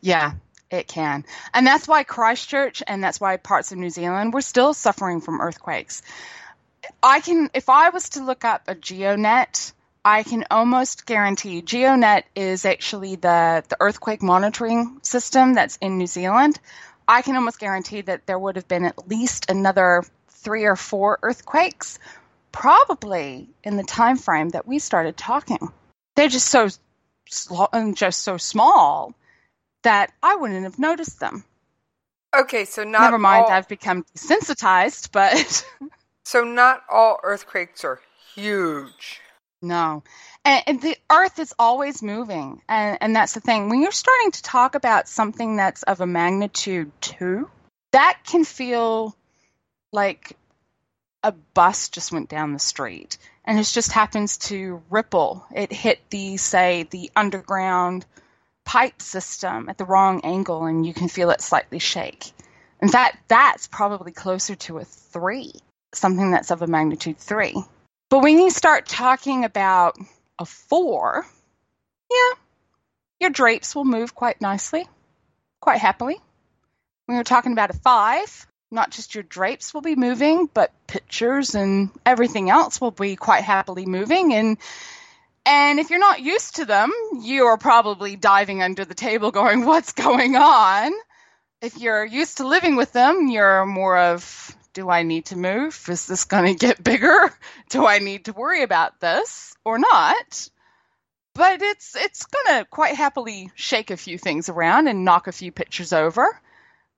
Yeah, 0.01 0.33
it 0.69 0.87
can. 0.87 1.25
And 1.53 1.65
that's 1.65 1.87
why 1.87 2.03
Christchurch 2.03 2.83
and 2.85 3.03
that's 3.03 3.19
why 3.19 3.37
parts 3.37 3.71
of 3.71 3.77
New 3.77 3.89
Zealand 3.89 4.33
we're 4.33 4.41
still 4.41 4.73
suffering 4.73 5.21
from 5.21 5.41
earthquakes. 5.41 6.01
I 7.01 7.21
can 7.21 7.49
if 7.53 7.69
I 7.69 7.89
was 7.89 8.09
to 8.09 8.23
look 8.23 8.45
up 8.45 8.63
a 8.67 8.75
GeoNet, 8.75 9.71
I 10.03 10.23
can 10.23 10.45
almost 10.51 11.05
guarantee 11.05 11.61
GeoNet 11.61 12.23
is 12.35 12.65
actually 12.65 13.15
the 13.15 13.63
the 13.67 13.77
earthquake 13.79 14.21
monitoring 14.21 14.99
system 15.03 15.53
that's 15.53 15.77
in 15.77 15.97
New 15.97 16.07
Zealand. 16.07 16.59
I 17.07 17.21
can 17.21 17.35
almost 17.35 17.59
guarantee 17.59 18.01
that 18.01 18.25
there 18.25 18.37
would 18.37 18.57
have 18.57 18.67
been 18.67 18.83
at 18.83 19.07
least 19.07 19.49
another 19.49 20.03
3 20.29 20.65
or 20.65 20.75
4 20.75 21.19
earthquakes 21.23 21.99
probably 22.51 23.49
in 23.63 23.77
the 23.77 23.83
time 23.83 24.17
frame 24.17 24.49
that 24.49 24.67
we 24.67 24.79
started 24.79 25.15
talking. 25.15 25.71
They're 26.15 26.27
just 26.27 26.47
so 26.47 26.69
just 27.93 28.21
so 28.21 28.37
small 28.37 29.13
that 29.87 30.11
I 30.21 30.35
wouldn't 30.35 30.63
have 30.63 30.77
noticed 30.77 31.21
them. 31.21 31.45
Okay, 32.37 32.65
so 32.65 32.83
not 32.83 33.03
Never 33.03 33.17
mind, 33.17 33.45
all, 33.45 33.51
I've 33.51 33.69
become 33.69 34.03
desensitized, 34.13 35.13
but 35.13 35.65
so 36.25 36.43
not 36.43 36.83
all 36.91 37.21
earthquakes 37.23 37.85
are 37.85 38.01
huge. 38.35 39.21
no. 39.61 40.03
And, 40.43 40.63
and 40.67 40.81
the 40.81 40.97
earth 41.09 41.39
is 41.39 41.53
always 41.57 42.03
moving. 42.03 42.61
And, 42.67 42.97
and 42.99 43.15
that's 43.15 43.33
the 43.33 43.39
thing. 43.39 43.69
When 43.69 43.81
you're 43.81 43.93
starting 43.93 44.31
to 44.31 44.43
talk 44.43 44.75
about 44.75 45.07
something 45.07 45.55
that's 45.55 45.83
of 45.83 46.01
a 46.01 46.05
magnitude 46.05 46.91
two, 46.99 47.49
that 47.93 48.19
can 48.25 48.43
feel 48.43 49.15
like 49.93 50.35
a 51.23 51.31
bus 51.31 51.87
just 51.87 52.11
went 52.11 52.27
down 52.27 52.51
the 52.51 52.59
street 52.59 53.17
and 53.45 53.57
it 53.57 53.63
just 53.63 53.93
happens 53.93 54.37
to 54.49 54.83
ripple. 54.89 55.45
It 55.55 55.71
hit 55.71 56.01
the, 56.09 56.35
say, 56.35 56.83
the 56.91 57.09
underground 57.15 58.05
pipe 58.67 59.01
system 59.01 59.69
at 59.69 59.77
the 59.77 59.85
wrong 59.85 60.19
angle 60.25 60.65
and 60.65 60.85
you 60.85 60.93
can 60.93 61.07
feel 61.07 61.29
it 61.29 61.39
slightly 61.39 61.79
shake. 61.79 62.33
In 62.81 62.89
fact, 62.89 63.17
that's 63.29 63.65
probably 63.65 64.11
closer 64.11 64.55
to 64.55 64.79
a 64.79 64.83
three, 64.83 65.53
something 65.93 66.31
that's 66.31 66.51
of 66.51 66.61
a 66.61 66.67
magnitude 66.67 67.17
three. 67.17 67.55
But 68.09 68.23
when 68.23 68.37
you 68.37 68.49
start 68.49 68.85
talking 68.85 69.45
about 69.45 69.97
a 70.37 70.45
four, 70.45 71.25
yeah, 72.11 72.33
your 73.21 73.29
drapes 73.29 73.73
will 73.73 73.85
move 73.85 74.13
quite 74.13 74.41
nicely, 74.41 74.85
quite 75.61 75.79
happily. 75.79 76.17
When 77.05 77.15
you're 77.15 77.23
talking 77.23 77.53
about 77.53 77.69
a 77.69 77.79
five, 77.79 78.47
not 78.69 78.91
just 78.91 79.15
your 79.15 79.23
drapes 79.23 79.73
will 79.73 79.81
be 79.81 79.95
moving, 79.95 80.49
but 80.53 80.73
pictures 80.87 81.55
and 81.55 81.89
everything 82.05 82.49
else 82.49 82.81
will 82.81 82.91
be 82.91 83.15
quite 83.15 83.45
happily 83.45 83.85
moving. 83.85 84.33
And 84.33 84.57
and 85.47 85.79
if 85.79 85.89
you're 85.89 85.99
not 85.99 86.19
used 86.19 86.57
to 86.57 86.65
them, 86.65 86.91
you 87.21 87.45
are 87.45 87.57
probably 87.57 88.17
diving 88.17 88.61
under 88.61 88.83
the 88.83 88.93
table 88.93 89.31
going, 89.31 89.65
What's 89.65 89.93
going 89.93 90.35
on? 90.35 90.91
If 91.61 91.77
you're 91.77 92.05
used 92.05 92.37
to 92.37 92.47
living 92.47 92.75
with 92.75 92.91
them, 92.91 93.29
you're 93.29 93.65
more 93.65 93.97
of, 93.97 94.57
Do 94.73 94.89
I 94.89 95.03
need 95.03 95.27
to 95.27 95.37
move? 95.37 95.81
Is 95.87 96.05
this 96.05 96.25
going 96.25 96.53
to 96.53 96.65
get 96.65 96.83
bigger? 96.83 97.33
Do 97.69 97.87
I 97.87 97.99
need 97.99 98.25
to 98.25 98.33
worry 98.33 98.61
about 98.61 98.99
this 98.99 99.55
or 99.63 99.79
not? 99.79 100.49
But 101.33 101.61
it's 101.61 101.95
it's 101.95 102.25
going 102.25 102.59
to 102.59 102.65
quite 102.65 102.95
happily 102.95 103.49
shake 103.55 103.89
a 103.89 103.97
few 103.97 104.17
things 104.17 104.49
around 104.49 104.87
and 104.87 105.05
knock 105.05 105.27
a 105.27 105.31
few 105.31 105.53
pictures 105.53 105.93
over. 105.93 106.27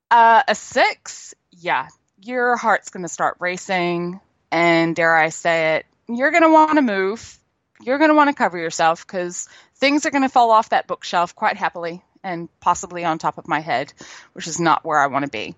Uh, 0.10 0.42
a 0.48 0.56
six, 0.56 1.36
yeah, 1.52 1.88
your 2.20 2.56
heart's 2.56 2.90
going 2.90 3.04
to 3.04 3.10
start 3.10 3.38
racing, 3.40 4.20
and 4.50 4.96
dare 4.96 5.16
I 5.16 5.30
say 5.30 5.76
it, 5.76 5.86
you're 6.08 6.32
going 6.32 6.44
to 6.44 6.52
want 6.52 6.78
to 6.78 6.82
move. 6.82 7.39
You're 7.82 7.98
going 7.98 8.10
to 8.10 8.16
want 8.16 8.30
to 8.30 8.36
cover 8.36 8.58
yourself 8.58 9.06
because 9.06 9.48
things 9.76 10.06
are 10.06 10.12
going 10.12 10.24
to 10.24 10.30
fall 10.30 10.52
off 10.52 10.70
that 10.70 10.88
bookshelf 10.88 11.36
quite 11.36 11.58
happily 11.58 12.04
and 12.24 12.50
possibly 12.60 13.06
on 13.06 13.18
top 13.18 13.38
of 13.38 13.48
my 13.48 13.62
head, 13.62 13.94
which 14.34 14.48
is 14.48 14.60
not 14.60 14.84
where 14.84 15.00
I 15.00 15.08
want 15.08 15.26
to 15.26 15.32
be. 15.32 15.56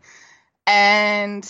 And 0.67 1.49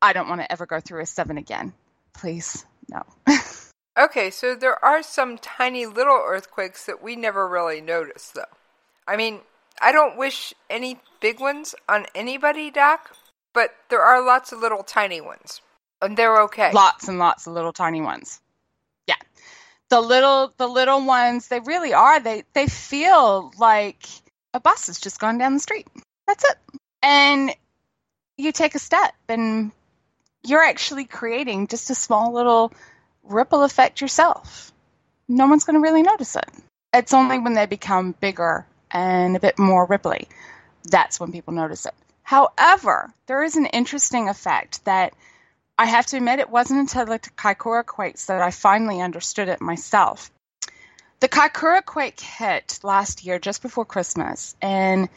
I 0.00 0.12
don't 0.12 0.28
want 0.28 0.40
to 0.40 0.50
ever 0.50 0.66
go 0.66 0.80
through 0.80 1.02
a 1.02 1.06
seven 1.06 1.38
again. 1.38 1.72
Please, 2.12 2.64
no. 2.88 3.02
okay, 3.98 4.30
so 4.30 4.54
there 4.54 4.82
are 4.84 5.02
some 5.02 5.38
tiny 5.38 5.86
little 5.86 6.22
earthquakes 6.24 6.86
that 6.86 7.02
we 7.02 7.16
never 7.16 7.48
really 7.48 7.80
notice, 7.80 8.30
though. 8.30 8.42
I 9.06 9.16
mean, 9.16 9.40
I 9.80 9.92
don't 9.92 10.16
wish 10.16 10.54
any 10.70 11.00
big 11.20 11.40
ones 11.40 11.74
on 11.88 12.06
anybody, 12.14 12.70
Doc, 12.70 13.16
but 13.52 13.70
there 13.90 14.02
are 14.02 14.24
lots 14.24 14.52
of 14.52 14.60
little 14.60 14.82
tiny 14.82 15.20
ones, 15.20 15.60
and 16.00 16.16
they're 16.16 16.42
okay. 16.42 16.70
Lots 16.72 17.08
and 17.08 17.18
lots 17.18 17.46
of 17.46 17.54
little 17.54 17.72
tiny 17.72 18.00
ones. 18.00 18.40
The 19.90 20.00
little 20.00 20.52
the 20.56 20.66
little 20.66 21.04
ones, 21.04 21.48
they 21.48 21.60
really 21.60 21.94
are. 21.94 22.20
They 22.20 22.44
they 22.52 22.66
feel 22.66 23.52
like 23.58 24.06
a 24.52 24.60
bus 24.60 24.88
has 24.88 25.00
just 25.00 25.20
gone 25.20 25.38
down 25.38 25.54
the 25.54 25.60
street. 25.60 25.86
That's 26.26 26.44
it. 26.44 26.56
And 27.02 27.54
you 28.36 28.52
take 28.52 28.74
a 28.74 28.78
step, 28.78 29.14
and 29.28 29.72
you're 30.44 30.62
actually 30.62 31.04
creating 31.04 31.68
just 31.68 31.90
a 31.90 31.94
small 31.94 32.32
little 32.32 32.72
ripple 33.24 33.64
effect 33.64 34.00
yourself. 34.00 34.72
No 35.28 35.46
one's 35.46 35.64
going 35.64 35.74
to 35.74 35.82
really 35.82 36.02
notice 36.02 36.36
it. 36.36 36.48
It's 36.92 37.12
only 37.12 37.38
when 37.38 37.54
they 37.54 37.66
become 37.66 38.12
bigger 38.18 38.66
and 38.90 39.36
a 39.36 39.40
bit 39.40 39.58
more 39.58 39.86
ripply. 39.86 40.26
That's 40.84 41.20
when 41.20 41.32
people 41.32 41.52
notice 41.52 41.84
it. 41.84 41.94
However, 42.22 43.12
there 43.26 43.42
is 43.42 43.56
an 43.56 43.66
interesting 43.66 44.28
effect 44.28 44.84
that 44.84 45.14
I 45.78 45.86
have 45.86 46.06
to 46.06 46.16
admit 46.16 46.40
it 46.40 46.50
wasn't 46.50 46.80
until 46.80 47.06
the 47.06 47.20
Kaikoura 47.20 47.86
quakes 47.86 48.26
that 48.26 48.42
I 48.42 48.50
finally 48.50 49.00
understood 49.00 49.48
it 49.48 49.60
myself. 49.60 50.30
The 51.20 51.28
Kaikoura 51.28 51.84
quake 51.84 52.20
hit 52.20 52.80
last 52.82 53.24
year 53.24 53.38
just 53.38 53.62
before 53.62 53.84
Christmas, 53.84 54.56
and 54.60 55.08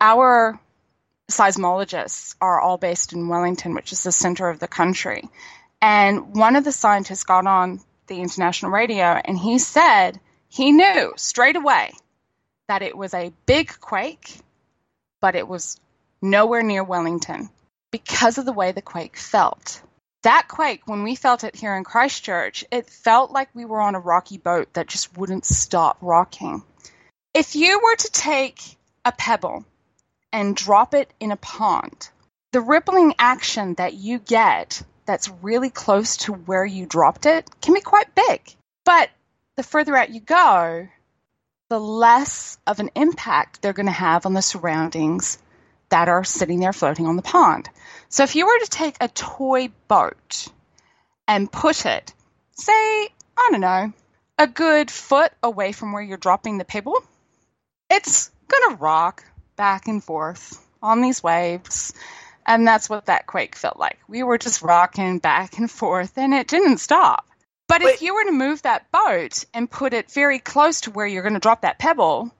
our 0.00 0.58
seismologists 1.30 2.34
are 2.40 2.60
all 2.60 2.78
based 2.78 3.12
in 3.12 3.28
Wellington, 3.28 3.74
which 3.74 3.92
is 3.92 4.02
the 4.02 4.12
center 4.12 4.48
of 4.48 4.58
the 4.58 4.68
country. 4.68 5.28
And 5.82 6.34
one 6.34 6.56
of 6.56 6.64
the 6.64 6.72
scientists 6.72 7.24
got 7.24 7.46
on 7.46 7.80
the 8.06 8.20
international 8.20 8.70
radio 8.70 9.06
and 9.06 9.36
he 9.36 9.58
said 9.58 10.18
he 10.48 10.72
knew 10.72 11.12
straight 11.16 11.56
away 11.56 11.92
that 12.68 12.82
it 12.82 12.96
was 12.96 13.12
a 13.14 13.32
big 13.46 13.72
quake, 13.80 14.38
but 15.20 15.34
it 15.34 15.46
was 15.46 15.78
nowhere 16.22 16.62
near 16.62 16.84
Wellington 16.84 17.50
because 17.90 18.38
of 18.38 18.44
the 18.44 18.52
way 18.52 18.72
the 18.72 18.82
quake 18.82 19.16
felt. 19.16 19.82
That 20.26 20.48
quake, 20.48 20.88
when 20.88 21.04
we 21.04 21.14
felt 21.14 21.44
it 21.44 21.54
here 21.54 21.76
in 21.76 21.84
Christchurch, 21.84 22.64
it 22.72 22.90
felt 22.90 23.30
like 23.30 23.48
we 23.54 23.64
were 23.64 23.80
on 23.80 23.94
a 23.94 24.00
rocky 24.00 24.38
boat 24.38 24.72
that 24.72 24.88
just 24.88 25.16
wouldn't 25.16 25.44
stop 25.44 25.98
rocking. 26.00 26.64
If 27.32 27.54
you 27.54 27.78
were 27.80 27.94
to 27.94 28.10
take 28.10 28.60
a 29.04 29.12
pebble 29.12 29.64
and 30.32 30.56
drop 30.56 30.94
it 30.94 31.12
in 31.20 31.30
a 31.30 31.36
pond, 31.36 32.10
the 32.50 32.60
rippling 32.60 33.14
action 33.20 33.74
that 33.74 33.94
you 33.94 34.18
get 34.18 34.82
that's 35.04 35.30
really 35.42 35.70
close 35.70 36.16
to 36.16 36.32
where 36.32 36.64
you 36.64 36.86
dropped 36.86 37.26
it 37.26 37.48
can 37.60 37.74
be 37.74 37.80
quite 37.80 38.12
big. 38.16 38.40
But 38.84 39.10
the 39.54 39.62
further 39.62 39.96
out 39.96 40.10
you 40.10 40.18
go, 40.18 40.88
the 41.70 41.78
less 41.78 42.58
of 42.66 42.80
an 42.80 42.90
impact 42.96 43.62
they're 43.62 43.72
going 43.72 43.86
to 43.86 43.92
have 43.92 44.26
on 44.26 44.34
the 44.34 44.42
surroundings 44.42 45.38
that 45.88 46.08
are 46.08 46.24
sitting 46.24 46.60
there 46.60 46.72
floating 46.72 47.06
on 47.06 47.16
the 47.16 47.22
pond. 47.22 47.68
So 48.08 48.22
if 48.22 48.34
you 48.34 48.46
were 48.46 48.58
to 48.60 48.70
take 48.70 48.96
a 49.00 49.08
toy 49.08 49.70
boat 49.88 50.48
and 51.28 51.50
put 51.50 51.86
it, 51.86 52.12
say, 52.52 52.72
I 52.72 53.48
don't 53.50 53.60
know, 53.60 53.92
a 54.38 54.46
good 54.46 54.90
foot 54.90 55.32
away 55.42 55.72
from 55.72 55.92
where 55.92 56.02
you're 56.02 56.16
dropping 56.16 56.58
the 56.58 56.64
pebble, 56.64 57.02
it's 57.90 58.30
going 58.48 58.70
to 58.70 58.82
rock 58.82 59.24
back 59.56 59.88
and 59.88 60.02
forth 60.02 60.64
on 60.82 61.00
these 61.00 61.22
waves. 61.22 61.92
And 62.46 62.66
that's 62.66 62.88
what 62.88 63.06
that 63.06 63.26
quake 63.26 63.56
felt 63.56 63.78
like. 63.78 63.98
We 64.08 64.22
were 64.22 64.38
just 64.38 64.62
rocking 64.62 65.18
back 65.18 65.58
and 65.58 65.70
forth, 65.70 66.16
and 66.16 66.32
it 66.32 66.46
didn't 66.46 66.78
stop. 66.78 67.26
But 67.66 67.82
Wait. 67.82 67.94
if 67.94 68.02
you 68.02 68.14
were 68.14 68.24
to 68.24 68.32
move 68.32 68.62
that 68.62 68.90
boat 68.92 69.44
and 69.52 69.70
put 69.70 69.92
it 69.92 70.12
very 70.12 70.38
close 70.38 70.82
to 70.82 70.92
where 70.92 71.06
you're 71.06 71.24
going 71.24 71.34
to 71.34 71.40
drop 71.40 71.62
that 71.62 71.80
pebble, 71.80 72.30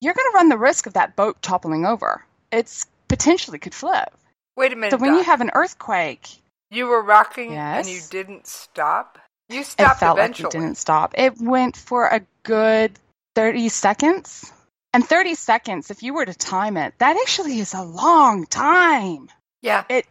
you're 0.00 0.14
going 0.14 0.30
to 0.30 0.36
run 0.36 0.48
the 0.48 0.58
risk 0.58 0.86
of 0.86 0.94
that 0.94 1.16
boat 1.16 1.42
toppling 1.42 1.84
over. 1.84 2.24
It's 2.54 2.86
potentially 3.08 3.58
could 3.58 3.74
flip. 3.74 4.12
Wait 4.56 4.72
a 4.72 4.76
minute. 4.76 4.92
So 4.92 4.96
when 4.98 5.10
Doc. 5.10 5.18
you 5.18 5.24
have 5.24 5.40
an 5.40 5.50
earthquake, 5.54 6.28
you 6.70 6.86
were 6.86 7.02
rocking 7.02 7.52
yes, 7.52 7.86
and 7.86 7.94
you 7.94 8.02
didn't 8.10 8.46
stop. 8.46 9.18
You 9.48 9.62
stopped 9.62 9.96
it 9.96 10.00
felt 10.00 10.18
eventually. 10.18 10.46
Like 10.46 10.54
it 10.54 10.58
didn't 10.58 10.76
stop. 10.76 11.14
It 11.16 11.40
went 11.40 11.76
for 11.76 12.06
a 12.06 12.22
good 12.42 12.92
thirty 13.34 13.68
seconds. 13.68 14.52
And 14.92 15.04
30 15.04 15.34
seconds, 15.34 15.90
if 15.90 16.04
you 16.04 16.14
were 16.14 16.24
to 16.24 16.34
time 16.34 16.76
it, 16.76 16.94
that 16.98 17.16
actually 17.16 17.58
is 17.58 17.74
a 17.74 17.82
long 17.82 18.46
time. 18.46 19.28
Yeah. 19.60 19.82
It 19.88 20.06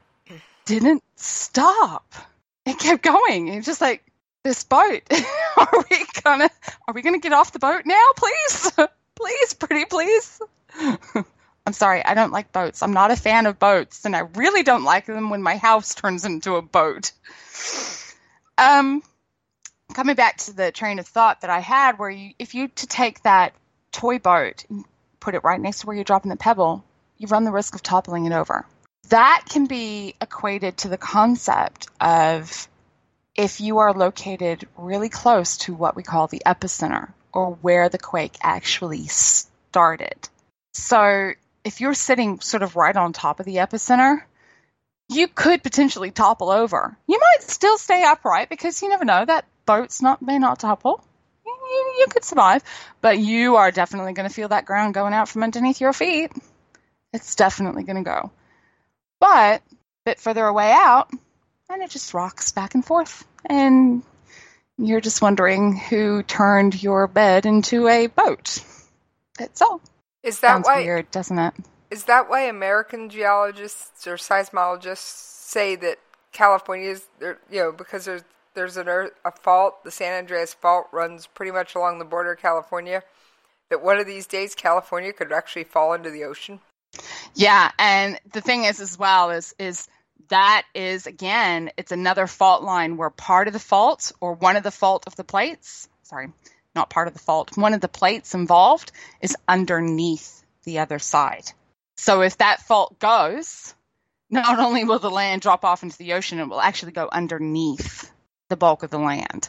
didn't 0.65 1.01
stop. 1.15 2.13
It 2.65 2.79
kept 2.79 3.01
going. 3.01 3.47
It's 3.47 3.65
just 3.65 3.79
like, 3.79 4.03
this 4.43 4.63
boat. 4.63 5.01
are 5.57 5.85
we 5.89 6.05
gonna 6.23 6.49
are 6.87 6.93
we 6.93 7.01
gonna 7.01 7.19
get 7.19 7.33
off 7.33 7.53
the 7.53 7.59
boat 7.59 7.83
now, 7.85 8.05
please? 8.15 8.71
please, 9.15 9.53
pretty 9.53 9.85
please. 9.85 10.41
I'm 11.65 11.73
sorry, 11.73 12.03
I 12.03 12.13
don't 12.13 12.31
like 12.31 12.51
boats. 12.51 12.83
I'm 12.83 12.93
not 12.93 13.11
a 13.11 13.15
fan 13.15 13.45
of 13.45 13.57
boats, 13.57 14.03
and 14.05 14.15
I 14.15 14.19
really 14.35 14.63
don't 14.63 14.83
like 14.83 15.05
them 15.05 15.29
when 15.29 15.41
my 15.41 15.57
house 15.57 15.95
turns 15.95 16.25
into 16.25 16.55
a 16.55 16.61
boat. 16.61 17.11
Um, 18.57 19.01
coming 19.93 20.15
back 20.15 20.37
to 20.37 20.53
the 20.53 20.71
train 20.71 20.99
of 20.99 21.07
thought 21.07 21.41
that 21.41 21.49
I 21.49 21.59
had, 21.59 21.97
where 21.97 22.09
you, 22.09 22.33
if 22.37 22.53
you 22.53 22.67
to 22.67 22.87
take 22.87 23.23
that 23.23 23.53
toy 23.91 24.19
boat 24.19 24.65
and 24.69 24.83
put 25.19 25.35
it 25.35 25.43
right 25.43 25.59
next 25.59 25.81
to 25.81 25.87
where 25.87 25.95
you're 25.95 26.03
dropping 26.03 26.29
the 26.29 26.35
pebble, 26.35 26.83
you 27.17 27.27
run 27.27 27.45
the 27.45 27.51
risk 27.51 27.75
of 27.75 27.83
toppling 27.83 28.25
it 28.25 28.33
over. 28.33 28.65
That 29.09 29.45
can 29.49 29.65
be 29.65 30.15
equated 30.21 30.77
to 30.77 30.89
the 30.89 30.97
concept 30.97 31.87
of 32.01 32.67
if 33.35 33.61
you 33.61 33.79
are 33.79 33.93
located 33.93 34.67
really 34.77 35.09
close 35.09 35.57
to 35.57 35.73
what 35.73 35.95
we 35.95 36.03
call 36.03 36.27
the 36.27 36.41
epicenter 36.45 37.11
or 37.31 37.51
where 37.61 37.89
the 37.89 37.97
quake 37.97 38.35
actually 38.41 39.07
started. 39.07 40.29
So 40.73 41.33
if 41.63 41.81
you're 41.81 41.93
sitting 41.93 42.39
sort 42.39 42.63
of 42.63 42.75
right 42.75 42.95
on 42.95 43.13
top 43.13 43.39
of 43.39 43.45
the 43.45 43.55
epicenter, 43.57 44.21
you 45.09 45.27
could 45.27 45.63
potentially 45.63 46.11
topple 46.11 46.49
over. 46.49 46.97
You 47.07 47.19
might 47.19 47.43
still 47.43 47.77
stay 47.77 48.03
upright 48.03 48.49
because 48.49 48.81
you 48.81 48.89
never 48.89 49.05
know 49.05 49.23
that 49.25 49.45
boat's 49.65 50.01
not 50.01 50.21
may 50.21 50.39
not 50.39 50.59
topple. 50.59 51.03
You, 51.45 51.95
you 51.99 52.07
could 52.09 52.23
survive, 52.23 52.63
but 53.01 53.17
you 53.19 53.57
are 53.57 53.71
definitely 53.71 54.13
going 54.13 54.27
to 54.27 54.33
feel 54.33 54.49
that 54.49 54.65
ground 54.65 54.93
going 54.93 55.13
out 55.13 55.29
from 55.29 55.43
underneath 55.43 55.81
your 55.81 55.93
feet. 55.93 56.31
It's 57.11 57.35
definitely 57.35 57.83
going 57.83 58.03
to 58.03 58.09
go. 58.09 58.31
But 59.19 59.61
a 59.61 59.75
bit 60.05 60.19
further 60.19 60.45
away 60.45 60.71
out, 60.71 61.09
and 61.69 61.81
it 61.81 61.89
just 61.89 62.13
rocks 62.13 62.51
back 62.51 62.75
and 62.75 62.83
forth. 62.83 63.25
And 63.45 64.03
you're 64.77 65.01
just 65.01 65.21
wondering 65.21 65.75
who 65.75 66.23
turned 66.23 66.81
your 66.81 67.07
bed 67.07 67.45
into 67.45 67.87
a 67.87 68.07
boat. 68.07 68.59
That's 69.37 69.61
all. 69.61 69.81
Is 70.23 70.39
that 70.39 70.47
Sounds 70.47 70.65
why, 70.65 70.83
weird, 70.83 71.11
doesn't 71.11 71.37
it? 71.37 71.53
Is 71.91 72.05
that 72.05 72.29
why 72.29 72.41
American 72.41 73.09
geologists 73.09 74.07
or 74.07 74.15
seismologists 74.15 74.97
say 74.97 75.75
that 75.75 75.99
California's 76.31 77.07
there, 77.19 77.39
you 77.51 77.59
know, 77.59 77.71
because 77.71 78.05
there's 78.05 78.23
there's 78.55 78.77
an 78.77 78.87
earth, 78.87 79.11
a 79.25 79.31
fault, 79.31 79.83
the 79.83 79.91
San 79.91 80.13
Andreas 80.13 80.53
Fault 80.53 80.87
runs 80.91 81.27
pretty 81.27 81.51
much 81.51 81.75
along 81.75 81.99
the 81.99 82.05
border 82.05 82.33
of 82.33 82.39
California. 82.39 83.03
That 83.69 83.83
one 83.83 83.97
of 83.97 84.05
these 84.05 84.27
days 84.27 84.55
California 84.55 85.13
could 85.13 85.31
actually 85.31 85.63
fall 85.63 85.93
into 85.93 86.09
the 86.09 86.23
ocean. 86.23 86.59
Yeah, 87.33 87.71
and 87.79 88.19
the 88.31 88.41
thing 88.41 88.65
is 88.65 88.79
as 88.79 88.97
well 88.97 89.31
is 89.31 89.55
is 89.59 89.87
that 90.29 90.63
is 90.73 91.07
again, 91.07 91.71
it's 91.77 91.91
another 91.91 92.27
fault 92.27 92.63
line 92.63 92.97
where 92.97 93.09
part 93.09 93.47
of 93.47 93.53
the 93.53 93.59
fault 93.59 94.11
or 94.21 94.33
one 94.33 94.55
of 94.55 94.63
the 94.63 94.71
fault 94.71 95.05
of 95.07 95.15
the 95.15 95.23
plates, 95.23 95.89
sorry, 96.03 96.29
not 96.75 96.89
part 96.89 97.07
of 97.07 97.13
the 97.13 97.19
fault, 97.19 97.57
one 97.57 97.73
of 97.73 97.81
the 97.81 97.87
plates 97.87 98.33
involved 98.33 98.91
is 99.21 99.35
underneath 99.47 100.43
the 100.63 100.79
other 100.79 100.99
side. 100.99 101.51
So 101.97 102.21
if 102.21 102.37
that 102.37 102.61
fault 102.61 102.99
goes, 102.99 103.73
not 104.29 104.59
only 104.59 104.83
will 104.83 104.99
the 104.99 105.11
land 105.11 105.41
drop 105.41 105.63
off 105.63 105.83
into 105.83 105.97
the 105.97 106.13
ocean, 106.13 106.39
it 106.39 106.49
will 106.49 106.61
actually 106.61 106.91
go 106.91 107.07
underneath 107.11 108.11
the 108.49 108.57
bulk 108.57 108.83
of 108.83 108.89
the 108.89 108.97
land. 108.97 109.47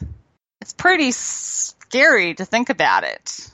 It's 0.61 0.73
pretty 0.73 1.11
scary 1.13 2.35
to 2.35 2.45
think 2.45 2.71
about 2.71 3.05
it 3.05 3.51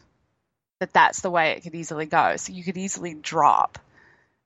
that 0.80 0.92
that's 0.92 1.20
the 1.20 1.30
way 1.30 1.50
it 1.50 1.62
could 1.62 1.74
easily 1.74 2.06
go. 2.06 2.36
So 2.36 2.52
you 2.52 2.64
could 2.64 2.76
easily 2.76 3.14
drop 3.14 3.78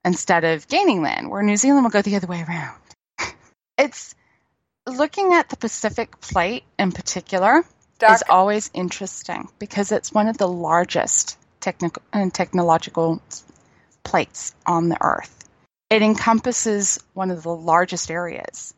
instead 0.03 0.43
of 0.43 0.67
gaining 0.67 1.01
land, 1.01 1.29
where 1.29 1.41
New 1.41 1.57
Zealand 1.57 1.83
will 1.83 1.91
go 1.91 2.01
the 2.01 2.15
other 2.15 2.27
way 2.27 2.43
around. 2.47 2.79
it's 3.77 4.13
looking 4.85 5.33
at 5.33 5.49
the 5.49 5.57
Pacific 5.57 6.19
Plate 6.21 6.63
in 6.77 6.91
particular 6.91 7.63
Doc. 7.99 8.15
is 8.15 8.23
always 8.29 8.69
interesting 8.73 9.47
because 9.59 9.91
it's 9.91 10.11
one 10.11 10.27
of 10.27 10.37
the 10.37 10.47
largest 10.47 11.37
technical 11.61 12.03
and 12.11 12.33
technological 12.33 13.21
plates 14.03 14.53
on 14.65 14.89
the 14.89 14.97
Earth. 15.01 15.45
It 15.89 16.01
encompasses 16.01 16.99
one 17.13 17.31
of 17.31 17.43
the 17.43 17.55
largest 17.55 18.11
areas. 18.11 18.73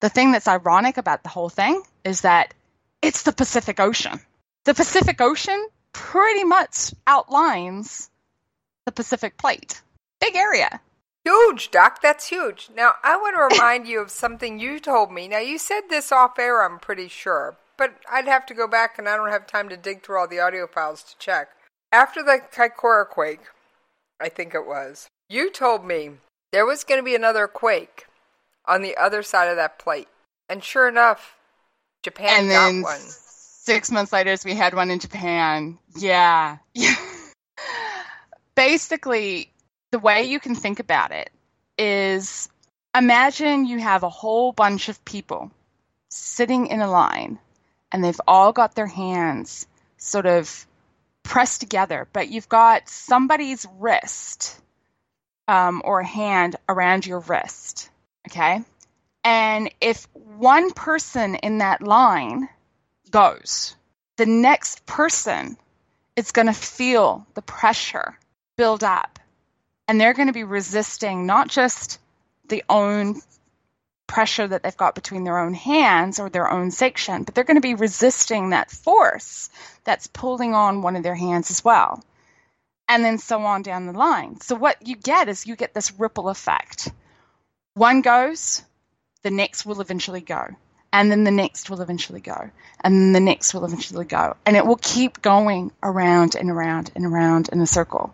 The 0.00 0.08
thing 0.08 0.32
that's 0.32 0.46
ironic 0.48 0.96
about 0.96 1.22
the 1.22 1.28
whole 1.28 1.48
thing 1.48 1.82
is 2.04 2.20
that 2.20 2.54
it's 3.02 3.22
the 3.22 3.32
Pacific 3.32 3.80
Ocean. 3.80 4.20
The 4.64 4.74
Pacific 4.74 5.20
Ocean 5.20 5.66
pretty 5.92 6.44
much 6.44 6.92
outlines 7.06 8.10
the 8.84 8.92
Pacific 8.92 9.36
Plate. 9.36 9.82
Big 10.20 10.36
area. 10.36 10.80
Huge, 11.24 11.70
Doc. 11.70 12.00
That's 12.00 12.28
huge. 12.28 12.70
Now, 12.74 12.92
I 13.02 13.16
want 13.16 13.36
to 13.36 13.56
remind 13.56 13.86
you 13.86 14.00
of 14.00 14.10
something 14.10 14.58
you 14.58 14.80
told 14.80 15.12
me. 15.12 15.28
Now, 15.28 15.38
you 15.38 15.58
said 15.58 15.82
this 15.88 16.12
off 16.12 16.38
air, 16.38 16.62
I'm 16.64 16.78
pretty 16.78 17.08
sure, 17.08 17.56
but 17.78 17.94
I'd 18.10 18.26
have 18.26 18.44
to 18.46 18.54
go 18.54 18.66
back 18.66 18.98
and 18.98 19.08
I 19.08 19.16
don't 19.16 19.30
have 19.30 19.46
time 19.46 19.70
to 19.70 19.76
dig 19.76 20.02
through 20.02 20.18
all 20.18 20.28
the 20.28 20.40
audio 20.40 20.66
files 20.66 21.02
to 21.04 21.18
check. 21.18 21.48
After 21.90 22.22
the 22.22 22.40
Kaikoura 22.52 23.08
quake, 23.08 23.40
I 24.20 24.28
think 24.28 24.54
it 24.54 24.66
was, 24.66 25.08
you 25.30 25.50
told 25.50 25.86
me 25.86 26.10
there 26.52 26.66
was 26.66 26.84
going 26.84 26.98
to 26.98 27.04
be 27.04 27.14
another 27.14 27.46
quake 27.46 28.06
on 28.66 28.82
the 28.82 28.96
other 28.96 29.22
side 29.22 29.48
of 29.48 29.56
that 29.56 29.78
plate. 29.78 30.08
And 30.50 30.62
sure 30.62 30.88
enough, 30.88 31.36
Japan 32.02 32.50
and 32.50 32.82
got 32.82 32.90
one. 32.90 33.00
Six 33.00 33.90
months 33.90 34.12
later, 34.12 34.36
we 34.44 34.54
had 34.54 34.74
one 34.74 34.90
in 34.90 34.98
Japan. 34.98 35.78
Yeah. 35.96 36.58
Basically, 38.54 39.52
the 39.92 39.98
way 39.98 40.24
you 40.24 40.40
can 40.40 40.54
think 40.54 40.80
about 40.80 41.12
it 41.12 41.30
is 41.78 42.48
imagine 42.94 43.66
you 43.66 43.78
have 43.78 44.02
a 44.02 44.08
whole 44.08 44.52
bunch 44.52 44.88
of 44.88 45.02
people 45.04 45.50
sitting 46.08 46.66
in 46.68 46.80
a 46.80 46.90
line 46.90 47.38
and 47.92 48.02
they've 48.02 48.20
all 48.26 48.52
got 48.52 48.74
their 48.74 48.86
hands 48.86 49.66
sort 49.96 50.26
of 50.26 50.66
pressed 51.22 51.60
together, 51.60 52.08
but 52.12 52.28
you've 52.28 52.48
got 52.48 52.88
somebody's 52.88 53.66
wrist 53.78 54.58
um, 55.46 55.82
or 55.84 56.02
hand 56.02 56.56
around 56.68 57.06
your 57.06 57.20
wrist. 57.20 57.90
Okay. 58.28 58.62
And 59.24 59.70
if 59.80 60.06
one 60.12 60.70
person 60.72 61.34
in 61.36 61.58
that 61.58 61.82
line 61.82 62.48
goes, 63.10 63.76
the 64.16 64.26
next 64.26 64.86
person 64.86 65.56
is 66.16 66.32
going 66.32 66.46
to 66.46 66.52
feel 66.52 67.26
the 67.34 67.42
pressure 67.42 68.18
build 68.56 68.82
up 68.82 69.18
and 69.86 70.00
they're 70.00 70.14
going 70.14 70.28
to 70.28 70.34
be 70.34 70.44
resisting 70.44 71.26
not 71.26 71.48
just 71.48 71.98
the 72.48 72.64
own 72.68 73.20
pressure 74.08 74.48
that 74.48 74.64
they've 74.64 74.76
got 74.76 74.96
between 74.96 75.22
their 75.22 75.38
own 75.38 75.54
hands 75.54 76.18
or 76.18 76.28
their 76.28 76.50
own 76.50 76.72
section, 76.72 77.22
but 77.22 77.34
they're 77.34 77.44
going 77.44 77.56
to 77.56 77.60
be 77.60 77.74
resisting 77.74 78.50
that 78.50 78.72
force 78.72 79.50
that's 79.84 80.08
pulling 80.08 80.54
on 80.54 80.82
one 80.82 80.96
of 80.96 81.04
their 81.04 81.14
hands 81.14 81.52
as 81.52 81.64
well. 81.64 82.02
And 82.88 83.04
then 83.04 83.18
so 83.18 83.40
on 83.44 83.62
down 83.62 83.86
the 83.86 83.92
line. 83.92 84.40
So 84.40 84.56
what 84.56 84.88
you 84.88 84.96
get 84.96 85.28
is 85.28 85.46
you 85.46 85.54
get 85.54 85.74
this 85.74 85.92
ripple 85.92 86.28
effect. 86.28 86.90
One 87.74 88.02
goes, 88.02 88.62
the 89.22 89.30
next 89.30 89.64
will 89.64 89.80
eventually 89.80 90.22
go. 90.22 90.48
And 90.92 91.10
then 91.10 91.22
the 91.22 91.30
next 91.30 91.70
will 91.70 91.82
eventually 91.82 92.20
go. 92.20 92.50
And 92.82 92.94
then 92.94 93.12
the 93.12 93.20
next 93.20 93.54
will 93.54 93.66
eventually 93.66 94.06
go. 94.06 94.36
And 94.44 94.56
it 94.56 94.66
will 94.66 94.80
keep 94.80 95.22
going 95.22 95.70
around 95.82 96.34
and 96.34 96.50
around 96.50 96.90
and 96.96 97.04
around 97.04 97.50
in 97.52 97.60
a 97.60 97.66
circle 97.66 98.12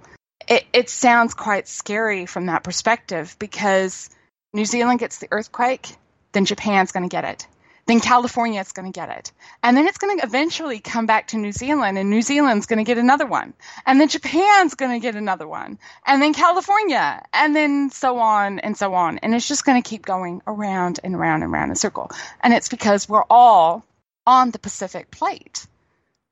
it, 0.49 0.65
it 0.73 0.91
sounds 0.91 1.35
quite 1.35 1.69
scary 1.69 2.27
from 2.27 2.47
that 2.47 2.63
perspective 2.63 3.37
because 3.39 4.11
New 4.55 4.65
Zealand 4.65 5.01
gets 5.01 5.19
the 5.19 5.29
earthquake, 5.31 5.97
then 6.33 6.47
Japan's 6.47 6.93
going 6.93 7.03
to 7.03 7.15
get 7.15 7.25
it. 7.25 7.47
Then 7.87 8.01
California 8.01 8.61
is 8.61 8.73
going 8.73 8.91
to 8.91 8.99
get 8.99 9.11
it. 9.11 9.33
And 9.63 9.77
then 9.77 9.87
it's 9.87 9.99
going 9.99 10.19
to 10.19 10.25
eventually 10.25 10.81
come 10.81 11.05
back 11.05 11.29
to 11.29 11.37
New 11.37 11.53
Zealand, 11.53 11.99
and 11.99 12.09
New 12.09 12.23
Zealand's 12.23 12.65
going 12.65 12.79
to 12.79 12.85
get 12.85 12.97
another 12.97 13.27
one. 13.27 13.53
And 13.85 14.01
then 14.01 14.09
Japan's 14.09 14.75
going 14.75 14.93
to 14.93 15.01
get 15.01 15.17
another 15.17 15.47
one. 15.47 15.79
And 16.07 16.23
then 16.23 16.33
California. 16.33 17.23
And 17.35 17.55
then 17.55 17.91
so 17.91 18.19
on 18.21 18.59
and 18.61 18.75
so 18.75 18.95
on. 18.95 19.19
And 19.19 19.35
it's 19.35 19.47
just 19.47 19.67
going 19.67 19.83
to 19.83 19.87
keep 19.87 20.07
going 20.07 20.41
around 20.47 21.01
and 21.05 21.15
around 21.15 21.43
and 21.43 21.53
around 21.53 21.65
in 21.65 21.73
a 21.73 21.77
circle. 21.77 22.11
And 22.41 22.55
it's 22.55 22.71
because 22.71 23.07
we're 23.07 23.27
all 23.29 23.85
on 24.27 24.51
the 24.51 24.59
Pacific 24.59 25.11
plate. 25.11 25.67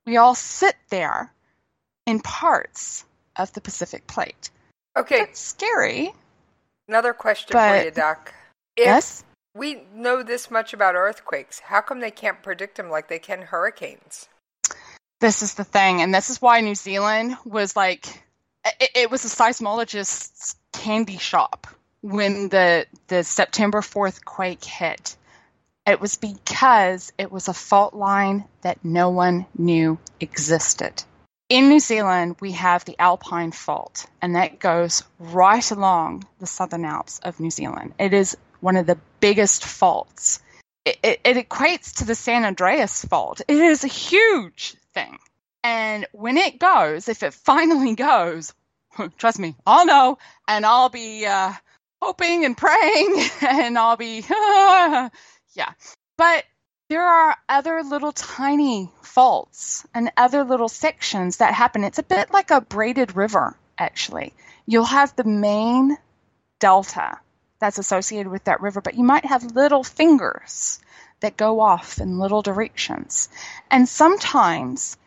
We 0.06 0.16
all 0.16 0.34
sit 0.34 0.74
there 0.88 1.30
in 2.06 2.20
parts 2.20 3.04
of 3.36 3.52
the 3.52 3.60
Pacific 3.60 4.06
Plate. 4.06 4.50
Okay. 4.96 5.18
That's 5.18 5.40
scary. 5.40 6.12
Another 6.88 7.12
question 7.12 7.50
but, 7.52 7.78
for 7.78 7.84
you, 7.84 7.90
Doc. 7.90 8.34
If 8.76 8.86
yes? 8.86 9.24
We 9.54 9.82
know 9.94 10.22
this 10.22 10.50
much 10.50 10.72
about 10.72 10.94
earthquakes. 10.94 11.60
How 11.60 11.82
come 11.82 12.00
they 12.00 12.10
can't 12.10 12.42
predict 12.42 12.76
them 12.76 12.88
like 12.88 13.08
they 13.08 13.18
can 13.18 13.42
hurricanes? 13.42 14.28
This 15.20 15.42
is 15.42 15.54
the 15.54 15.64
thing, 15.64 16.00
and 16.00 16.12
this 16.14 16.30
is 16.30 16.42
why 16.42 16.60
New 16.60 16.74
Zealand 16.74 17.36
was 17.44 17.76
like, 17.76 18.24
it, 18.64 18.90
it 18.94 19.10
was 19.10 19.24
a 19.24 19.28
seismologist's 19.28 20.56
candy 20.72 21.18
shop 21.18 21.66
when 22.00 22.48
the 22.48 22.86
the 23.06 23.22
September 23.22 23.80
4th 23.80 24.24
quake 24.24 24.64
hit. 24.64 25.16
It 25.86 26.00
was 26.00 26.16
because 26.16 27.12
it 27.18 27.30
was 27.30 27.48
a 27.48 27.54
fault 27.54 27.94
line 27.94 28.44
that 28.62 28.84
no 28.84 29.10
one 29.10 29.46
knew 29.56 29.98
existed. 30.20 31.04
In 31.52 31.68
New 31.68 31.80
Zealand, 31.80 32.36
we 32.40 32.52
have 32.52 32.86
the 32.86 32.98
Alpine 32.98 33.52
Fault, 33.52 34.06
and 34.22 34.36
that 34.36 34.58
goes 34.58 35.02
right 35.18 35.70
along 35.70 36.26
the 36.40 36.46
Southern 36.46 36.86
Alps 36.86 37.18
of 37.18 37.40
New 37.40 37.50
Zealand. 37.50 37.92
It 37.98 38.14
is 38.14 38.38
one 38.60 38.78
of 38.78 38.86
the 38.86 38.98
biggest 39.20 39.62
faults. 39.62 40.40
It, 40.86 40.98
it, 41.02 41.20
it 41.24 41.46
equates 41.46 41.98
to 41.98 42.06
the 42.06 42.14
San 42.14 42.46
Andreas 42.46 43.04
Fault. 43.04 43.42
It 43.46 43.58
is 43.58 43.84
a 43.84 43.88
huge 43.88 44.76
thing. 44.94 45.18
And 45.62 46.06
when 46.12 46.38
it 46.38 46.58
goes, 46.58 47.10
if 47.10 47.22
it 47.22 47.34
finally 47.34 47.94
goes, 47.96 48.54
trust 49.18 49.38
me, 49.38 49.54
I'll 49.66 49.84
know, 49.84 50.16
and 50.48 50.64
I'll 50.64 50.88
be 50.88 51.26
uh, 51.26 51.52
hoping 52.00 52.46
and 52.46 52.56
praying, 52.56 53.28
and 53.42 53.78
I'll 53.78 53.98
be, 53.98 54.24
yeah. 54.30 55.72
But 56.16 56.44
there 56.92 57.06
are 57.06 57.38
other 57.48 57.82
little 57.82 58.12
tiny 58.12 58.90
faults 59.00 59.86
and 59.94 60.12
other 60.14 60.44
little 60.44 60.68
sections 60.68 61.38
that 61.38 61.54
happen. 61.54 61.84
It's 61.84 61.98
a 61.98 62.02
bit 62.02 62.30
like 62.30 62.50
a 62.50 62.60
braided 62.60 63.16
river, 63.16 63.56
actually. 63.78 64.34
You'll 64.66 64.84
have 64.84 65.16
the 65.16 65.24
main 65.24 65.96
delta 66.60 67.18
that's 67.58 67.78
associated 67.78 68.30
with 68.30 68.44
that 68.44 68.60
river, 68.60 68.82
but 68.82 68.92
you 68.92 69.04
might 69.04 69.24
have 69.24 69.56
little 69.56 69.82
fingers 69.82 70.80
that 71.20 71.38
go 71.38 71.60
off 71.60 71.98
in 71.98 72.18
little 72.18 72.42
directions. 72.42 73.30
And 73.70 73.88
sometimes 73.88 74.98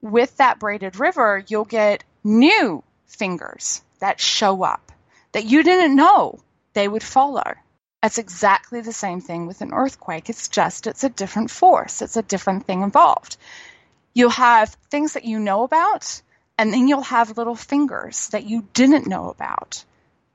with 0.00 0.36
that 0.36 0.60
braided 0.60 1.00
river, 1.00 1.42
you'll 1.48 1.64
get 1.64 2.04
new 2.22 2.84
fingers 3.08 3.82
that 3.98 4.20
show 4.20 4.62
up 4.62 4.92
that 5.32 5.46
you 5.46 5.64
didn't 5.64 5.96
know 5.96 6.38
they 6.74 6.86
would 6.86 7.02
follow. 7.02 7.54
It's 8.04 8.18
exactly 8.18 8.82
the 8.82 8.92
same 8.92 9.22
thing 9.22 9.46
with 9.46 9.62
an 9.62 9.72
earthquake. 9.72 10.28
It's 10.28 10.48
just, 10.48 10.86
it's 10.86 11.04
a 11.04 11.08
different 11.08 11.50
force. 11.50 12.02
It's 12.02 12.18
a 12.18 12.22
different 12.22 12.66
thing 12.66 12.82
involved. 12.82 13.38
You'll 14.12 14.28
have 14.28 14.76
things 14.90 15.14
that 15.14 15.24
you 15.24 15.38
know 15.38 15.62
about, 15.62 16.20
and 16.58 16.70
then 16.70 16.86
you'll 16.86 17.00
have 17.00 17.38
little 17.38 17.54
fingers 17.54 18.28
that 18.28 18.44
you 18.44 18.68
didn't 18.74 19.06
know 19.06 19.30
about 19.30 19.82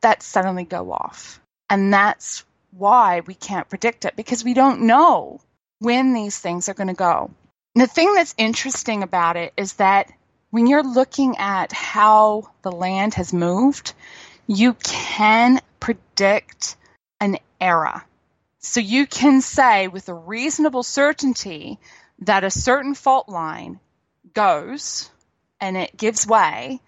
that 0.02 0.24
suddenly 0.24 0.64
go 0.64 0.92
off. 0.92 1.40
And 1.70 1.94
that's 1.94 2.44
why 2.72 3.22
we 3.22 3.36
can't 3.36 3.70
predict 3.70 4.06
it 4.06 4.16
because 4.16 4.44
we 4.44 4.56
don't 4.56 4.82
know 4.82 5.40
when 5.78 6.14
these 6.14 6.40
things 6.40 6.70
are 6.70 6.74
going 6.74 6.88
to 6.88 6.94
go. 6.94 7.30
And 7.76 7.84
the 7.84 7.88
thing 7.88 8.16
that's 8.16 8.34
interesting 8.36 9.04
about 9.04 9.38
it 9.38 9.54
is 9.56 9.74
that 9.74 10.12
when 10.50 10.66
you're 10.66 10.84
looking 10.84 11.38
at 11.38 11.72
how 11.72 12.50
the 12.64 12.72
land 12.72 13.14
has 13.14 13.32
moved, 13.32 13.94
you 14.48 14.74
can 14.74 15.60
predict 15.80 16.76
an 17.20 17.38
era 17.60 18.06
So 18.60 18.82
you 18.82 19.08
can 19.08 19.42
say 19.42 19.88
with 19.88 20.10
a 20.10 20.14
reasonable 20.14 20.84
certainty 20.84 21.80
that 22.20 22.44
a 22.44 22.52
certain 22.52 22.94
fault 22.94 23.30
line 23.30 23.80
goes 24.34 25.10
and 25.62 25.78
it 25.78 25.96
gives 25.96 26.28
way 26.28 26.82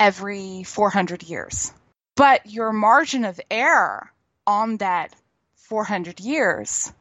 every 0.00 0.64
400 0.64 1.22
years. 1.22 1.72
But 2.16 2.50
your 2.50 2.72
margin 2.72 3.24
of 3.24 3.40
error 3.50 4.12
on 4.46 4.78
that 4.78 5.14
400 5.56 6.20
years 6.20 6.92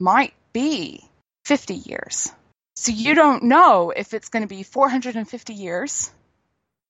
might 0.00 0.32
be 0.52 1.04
50 1.44 1.74
years. 1.74 2.32
So 2.74 2.92
you 2.92 3.14
don't 3.14 3.44
know 3.44 3.90
if 3.90 4.14
it's 4.14 4.30
going 4.30 4.42
to 4.42 4.48
be 4.48 4.62
450 4.62 5.52
years 5.52 6.10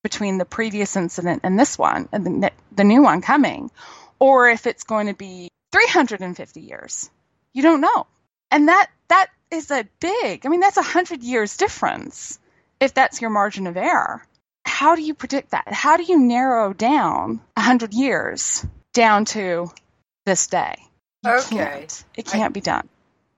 between 0.02 0.38
the 0.38 0.44
previous 0.44 0.96
incident 0.96 1.40
and 1.42 1.58
this 1.58 1.76
one, 1.76 2.08
and 2.12 2.44
the, 2.44 2.52
the 2.72 2.84
new 2.84 3.02
one 3.02 3.20
coming, 3.20 3.70
or 4.20 4.48
if 4.48 4.66
it's 4.66 4.84
going 4.84 5.08
to 5.08 5.14
be 5.14 5.50
350 5.72 6.60
years. 6.60 7.10
You 7.52 7.62
don't 7.62 7.80
know. 7.80 8.06
And 8.50 8.68
that 8.68 8.90
that 9.08 9.28
is 9.50 9.70
a 9.70 9.86
big, 10.00 10.44
I 10.44 10.48
mean, 10.48 10.60
that's 10.60 10.76
a 10.76 10.80
100 10.80 11.22
years 11.22 11.56
difference 11.56 12.38
if 12.80 12.94
that's 12.94 13.20
your 13.20 13.30
margin 13.30 13.66
of 13.66 13.76
error. 13.76 14.24
How 14.64 14.94
do 14.94 15.02
you 15.02 15.14
predict 15.14 15.50
that? 15.50 15.72
How 15.72 15.96
do 15.96 16.04
you 16.04 16.18
narrow 16.18 16.72
down 16.72 17.40
a 17.56 17.60
100 17.60 17.94
years 17.94 18.64
down 18.92 19.24
to 19.26 19.70
this 20.26 20.46
day? 20.46 20.76
You 21.24 21.32
Okay. 21.32 21.56
Can't. 21.56 22.04
It 22.16 22.26
can't 22.26 22.54
be 22.54 22.60
done. 22.60 22.88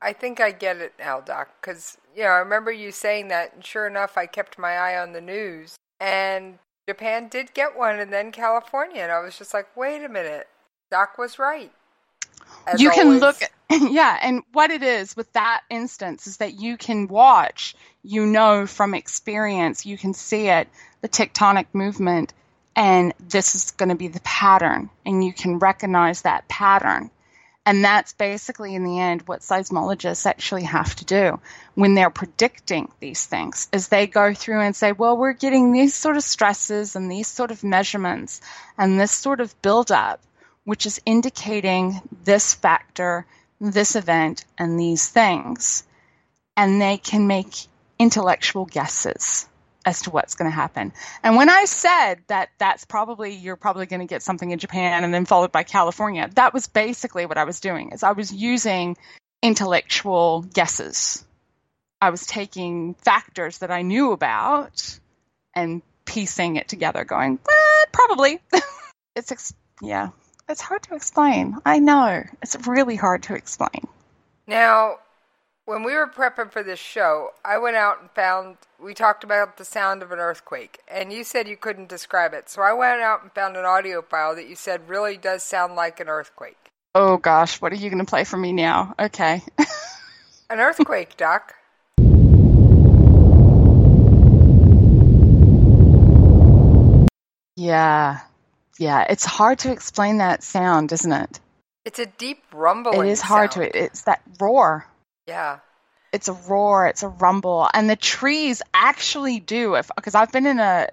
I 0.03 0.13
think 0.13 0.41
I 0.41 0.51
get 0.51 0.79
it 0.79 0.95
now, 0.99 1.21
Doc, 1.21 1.51
because, 1.61 1.99
you 2.17 2.23
know, 2.23 2.31
I 2.31 2.39
remember 2.39 2.73
you 2.73 2.91
saying 2.91 3.29
that, 3.29 3.55
and 3.55 3.65
sure 3.65 3.87
enough, 3.87 4.17
I 4.17 4.27
kept 4.27 4.59
my 4.59 4.73
eye 4.73 4.99
on 4.99 5.13
the 5.13 5.21
news, 5.21 5.77
and 5.99 6.59
Japan 6.89 7.29
did 7.29 7.53
get 7.53 7.77
one, 7.77 8.01
and 8.01 8.13
then 8.13 8.33
California, 8.33 9.03
and 9.03 9.13
I 9.13 9.21
was 9.21 9.37
just 9.37 9.53
like, 9.53 9.77
wait 9.77 10.03
a 10.03 10.09
minute, 10.09 10.49
Doc 10.91 11.19
was 11.19 11.39
right. 11.39 11.73
You 12.79 12.91
can 12.91 13.07
always. 13.07 13.21
look 13.21 13.37
yeah 13.71 14.19
and 14.21 14.43
what 14.53 14.71
it 14.71 14.83
is 14.83 15.17
with 15.17 15.33
that 15.35 15.63
instance 15.71 16.27
is 16.27 16.39
that 16.39 16.55
you 16.55 16.77
can 16.77 17.07
watch 17.07 17.77
you 18.03 18.27
know 18.27 18.67
from 18.67 18.95
experience 18.95 19.87
you 19.87 19.97
can 19.97 20.13
see 20.13 20.49
it 20.49 20.69
the 21.03 21.09
tectonic 21.09 21.67
movement 21.73 22.33
and 22.75 23.15
this 23.21 23.55
is 23.55 23.71
going 23.73 23.89
to 23.89 23.95
be 23.95 24.09
the 24.09 24.21
pattern 24.21 24.91
and 25.07 25.25
you 25.25 25.33
can 25.33 25.59
recognize 25.59 26.23
that 26.23 26.49
pattern 26.49 27.11
and 27.65 27.85
that's 27.85 28.13
basically 28.15 28.75
in 28.75 28.83
the 28.83 28.99
end 28.99 29.23
what 29.29 29.41
seismologists 29.41 30.27
actually 30.27 30.65
have 30.65 30.97
to 30.97 31.05
do 31.05 31.41
when 31.75 31.95
they're 31.95 32.11
predicting 32.11 32.91
these 32.99 33.27
things 33.27 33.69
is 33.73 33.87
they 33.87 34.09
go 34.09 34.35
through 34.35 34.61
and 34.61 34.75
say 34.75 34.91
well 34.91 35.17
we're 35.17 35.33
getting 35.33 35.73
these 35.73 35.95
sort 35.95 36.17
of 36.17 36.25
stresses 36.25 36.97
and 36.97 37.09
these 37.11 37.29
sort 37.29 37.53
of 37.53 37.63
measurements 37.63 38.41
and 38.77 38.99
this 38.99 39.13
sort 39.13 39.41
of 39.41 39.63
buildup 39.63 40.21
which 40.71 40.87
is 40.87 41.01
indicating 41.05 42.01
this 42.23 42.55
factor, 42.55 43.27
this 43.61 43.97
event, 43.97 44.45
and 44.57 44.79
these 44.79 45.09
things. 45.09 45.83
And 46.57 46.81
they 46.81 46.97
can 46.97 47.27
make 47.27 47.67
intellectual 47.99 48.67
guesses 48.67 49.49
as 49.85 50.03
to 50.03 50.11
what's 50.11 50.37
going 50.37 50.49
to 50.49 50.55
happen. 50.55 50.93
And 51.25 51.35
when 51.35 51.51
I 51.51 51.65
said 51.65 52.21
that 52.29 52.51
that's 52.59 52.85
probably, 52.85 53.33
you're 53.35 53.57
probably 53.57 53.87
going 53.87 53.99
to 53.99 54.07
get 54.07 54.23
something 54.23 54.49
in 54.49 54.61
Japan 54.61 55.03
and 55.03 55.13
then 55.13 55.25
followed 55.25 55.51
by 55.51 55.65
California, 55.65 56.31
that 56.37 56.55
was 56.55 56.69
basically 56.69 57.27
what 57.27 57.37
I 57.37 57.43
was 57.43 57.59
doing 57.59 57.91
is 57.91 58.05
I 58.05 58.13
was 58.13 58.33
using 58.33 58.97
intellectual 59.43 60.43
guesses. 60.43 61.25
I 62.01 62.11
was 62.11 62.25
taking 62.27 62.95
factors 62.95 63.59
that 63.59 63.73
I 63.73 63.83
knew 63.83 64.13
about 64.13 65.01
and 65.53 65.83
piecing 66.05 66.55
it 66.55 66.69
together 66.69 67.05
going, 67.05 67.41
eh, 67.45 67.85
probably. 67.91 68.41
it's, 69.17 69.33
ex- 69.33 69.53
yeah, 69.83 70.11
it's 70.51 70.61
hard 70.61 70.83
to 70.83 70.95
explain. 70.95 71.57
I 71.65 71.79
know. 71.79 72.25
It's 72.43 72.57
really 72.67 72.97
hard 72.97 73.23
to 73.25 73.35
explain. 73.35 73.87
Now, 74.47 74.99
when 75.65 75.85
we 75.85 75.95
were 75.95 76.09
prepping 76.09 76.51
for 76.51 76.65
this 76.65 76.81
show, 76.81 77.31
I 77.45 77.59
went 77.59 77.77
out 77.77 78.01
and 78.01 78.11
found, 78.11 78.57
we 78.83 78.93
talked 78.93 79.23
about 79.23 79.57
the 79.57 79.65
sound 79.65 80.03
of 80.03 80.11
an 80.11 80.19
earthquake, 80.19 80.81
and 80.89 81.13
you 81.13 81.23
said 81.23 81.47
you 81.47 81.57
couldn't 81.57 81.89
describe 81.89 82.35
it. 82.35 82.51
So 82.51 82.63
I 82.63 82.73
went 82.73 83.01
out 83.01 83.23
and 83.23 83.31
found 83.33 83.57
an 83.57 83.65
audio 83.65 84.03
file 84.03 84.35
that 84.35 84.49
you 84.49 84.57
said 84.57 84.89
really 84.89 85.17
does 85.17 85.45
sound 85.45 85.77
like 85.77 86.01
an 86.01 86.09
earthquake. 86.09 86.57
Oh 86.97 87.19
gosh, 87.19 87.61
what 87.61 87.73
are 87.73 87.77
you 87.77 87.89
going 87.89 88.05
to 88.05 88.11
play 88.11 88.25
for 88.25 88.37
me 88.37 88.53
now? 88.53 88.95
Okay. 88.99 89.43
An 90.51 90.59
earthquake, 90.59 91.17
Doc. 91.17 91.55
yeah. 97.57 98.21
Yeah, 98.81 99.05
it's 99.11 99.27
hard 99.27 99.59
to 99.61 99.73
explain 99.73 100.19
that 100.19 100.43
sound, 100.43 100.91
isn't 100.91 101.13
it? 101.13 101.39
It's 101.85 101.99
a 101.99 102.07
deep 102.07 102.43
rumbling. 102.51 103.07
It 103.07 103.11
is 103.11 103.21
hard 103.21 103.53
sound. 103.53 103.73
to 103.73 103.85
it's 103.85 104.03
that 104.03 104.23
roar. 104.41 104.87
Yeah. 105.29 105.59
It's 106.15 106.29
a 106.29 106.33
roar, 106.33 106.87
it's 106.87 107.03
a 107.03 107.09
rumble, 107.09 107.69
and 107.75 107.91
the 107.91 107.95
trees 107.95 108.63
actually 108.73 109.39
do 109.39 109.75
if 109.75 109.91
because 109.95 110.15
I've 110.15 110.33
been 110.33 110.47
in 110.47 110.59
a 110.59 110.89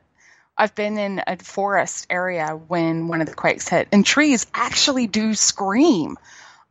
I've 0.58 0.76
been 0.76 0.98
in 0.98 1.24
a 1.26 1.38
forest 1.38 2.08
area 2.10 2.50
when 2.50 3.08
one 3.08 3.22
of 3.22 3.28
the 3.28 3.34
quakes 3.34 3.70
hit, 3.70 3.88
and 3.94 4.06
trees 4.06 4.46
actually 4.54 5.08
do 5.08 5.34
scream. 5.34 6.18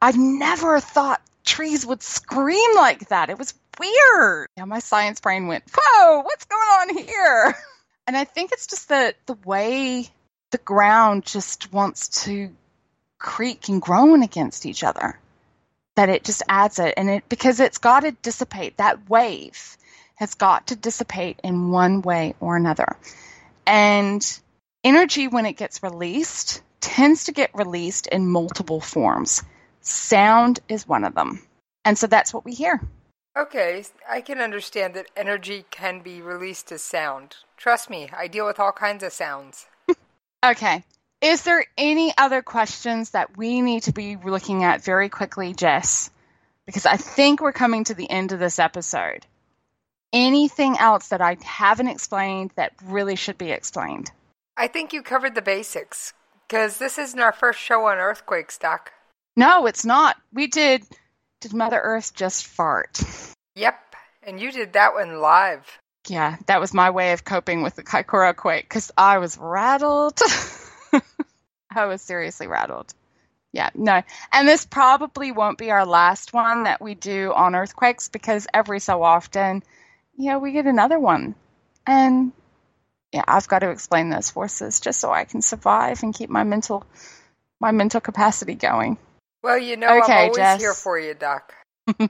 I've 0.03 0.19
never 0.19 0.81
thought 0.81 1.23
trees 1.47 1.87
would 1.87 2.03
scream 2.03 2.77
like 2.77 3.09
that. 3.09 3.31
It 3.31 3.39
was 3.39 3.55
weird. 3.81 4.49
Yeah, 4.59 4.67
my 4.67 4.81
science 4.81 5.21
brain 5.21 5.47
went, 5.47 5.65
"Whoa, 5.75 6.21
what's 6.21 6.45
going 6.45 6.61
on 6.63 6.99
here?" 6.99 7.57
And 8.09 8.17
I 8.17 8.23
think 8.23 8.53
it's 8.53 8.69
just 8.69 8.89
the 8.89 9.15
the 9.27 9.37
way 9.45 10.09
the 10.57 10.63
ground 10.63 11.23
just 11.27 11.71
wants 11.71 12.25
to 12.25 12.51
creak 13.19 13.69
and 13.69 13.83
groan 13.83 14.23
against 14.23 14.65
each 14.65 14.83
other. 14.83 15.21
That 15.97 16.09
it 16.09 16.25
just 16.25 16.43
adds 16.49 16.79
it 16.79 16.95
and 16.97 17.11
it 17.11 17.29
because 17.29 17.61
it's 17.61 17.77
got 17.77 18.01
to 18.01 18.13
dissipate. 18.13 18.79
That 18.79 19.11
wave 19.11 19.77
has 20.15 20.33
got 20.33 20.69
to 20.69 20.77
dissipate 20.77 21.41
in 21.45 21.71
one 21.71 22.01
way 22.01 22.35
or 22.41 22.57
another. 22.57 22.97
And 23.67 24.23
energy 24.83 25.29
when 25.29 25.45
it 25.45 25.59
gets 25.59 25.83
released 25.83 26.63
tends 26.81 27.25
to 27.25 27.33
get 27.33 27.51
released 27.55 28.07
in 28.07 28.27
multiple 28.27 28.81
forms. 28.81 29.43
Sound 29.83 30.61
is 30.71 30.89
one 30.89 31.05
of 31.05 31.15
them. 31.15 31.47
And 31.85 31.99
so 31.99 32.07
that's 32.07 32.33
what 32.33 32.47
we 32.47 32.55
hear. 32.55 32.81
Okay, 33.37 33.85
I 34.09 34.23
can 34.23 34.41
understand 34.41 34.95
that 34.95 35.11
energy 35.15 35.67
can 35.71 36.01
be 36.01 36.23
released 36.23 36.73
as 36.73 36.81
sound. 36.81 37.37
Trust 37.59 37.91
me, 37.91 38.09
I 38.17 38.27
deal 38.27 38.47
with 38.47 38.59
all 38.59 38.73
kinds 38.73 39.03
of 39.03 39.13
sounds. 39.13 39.67
Okay. 40.45 40.85
Is 41.21 41.43
there 41.43 41.65
any 41.79 42.13
other 42.17 42.43
questions 42.43 43.11
that 43.11 43.37
we 43.37 43.63
need 43.63 43.85
to 43.85 43.93
be 43.93 44.17
looking 44.17 44.65
at 44.65 44.85
very 44.85 45.09
quickly, 45.09 45.55
Jess? 45.55 46.11
Because 46.67 46.85
I 46.87 46.97
think 46.97 47.41
we're 47.41 47.53
coming 47.53 47.85
to 47.85 47.95
the 47.95 48.11
end 48.11 48.33
of 48.33 48.39
this 48.39 48.59
episode. 48.59 49.27
Anything 50.13 50.77
else 50.79 51.09
that 51.09 51.21
I 51.21 51.37
haven't 51.43 51.89
explained 51.89 52.53
that 52.57 52.73
really 52.85 53.17
should 53.17 53.39
be 53.39 53.51
explained? 53.51 54.11
I 54.57 54.69
think 54.69 54.93
you 54.93 55.03
covered 55.03 55.35
the 55.35 55.43
basics, 55.43 56.13
because 56.47 56.79
this 56.79 56.99
isn't 56.99 57.21
our 57.21 57.33
first 57.33 57.59
show 57.61 57.87
on 57.87 57.99
earthquakes, 57.99 58.59
Doc. 58.59 58.93
No, 59.37 59.67
it's 59.67 59.85
not. 59.85 60.17
We 60.33 60.47
did. 60.47 60.85
Did 61.41 61.55
Mother 61.55 61.81
Earth 61.81 62.15
just 62.15 62.47
fart? 62.47 63.01
Yep, 63.55 63.79
and 64.23 64.41
you 64.41 64.51
did 64.51 64.73
that 64.75 64.95
one 64.95 65.21
live. 65.21 65.79
Yeah, 66.09 66.37
that 66.47 66.61
was 66.61 66.73
my 66.73 66.91
way 66.91 67.13
of 67.13 67.25
coping 67.25 67.63
with 67.63 67.77
the 67.77 67.83
Kaikoura 67.83 68.35
quake 68.35 68.65
because 68.69 68.93
I 68.97 69.19
was 69.19 69.37
rattled. 69.39 70.21
I 71.71 71.87
was 71.87 72.01
seriously 72.01 72.47
rattled. 72.47 72.95
Yeah, 73.53 73.71
no. 73.75 74.03
And 74.33 74.47
this 74.47 74.65
probably 74.67 75.33
won't 75.33 75.59
be 75.59 75.71
our 75.71 75.87
last 75.87 76.33
one 76.33 76.65
that 76.65 76.81
we 76.81 76.95
do 76.95 77.33
on 77.33 77.55
earthquakes 77.55 78.09
because 78.09 78.47
every 78.53 78.81
so 78.81 79.03
often, 79.03 79.63
you 80.17 80.31
know, 80.31 80.39
we 80.39 80.53
get 80.53 80.67
another 80.67 80.99
one. 80.99 81.35
And 81.87 82.33
yeah, 83.13 83.25
I've 83.27 83.49
got 83.49 83.61
to 83.61 83.71
explain 83.71 84.11
those 84.11 84.31
forces 84.31 84.81
just 84.81 85.01
so 85.01 85.11
I 85.11 85.25
can 85.25 85.43
survive 85.43 86.03
and 86.03 86.15
keep 86.15 86.31
my 86.31 86.45
mental 86.45 86.85
my 87.59 87.71
mental 87.71 88.01
capacity 88.01 88.55
going. 88.55 88.99
Well, 89.43 89.59
you 89.59 89.77
know 89.77 89.89
Okay, 89.89 90.13
I'm 90.13 90.19
always 90.19 90.37
Jess. 90.37 90.61
here 90.61 90.75
for 90.75 90.99
you, 90.99 91.15
Doc. 91.15 91.55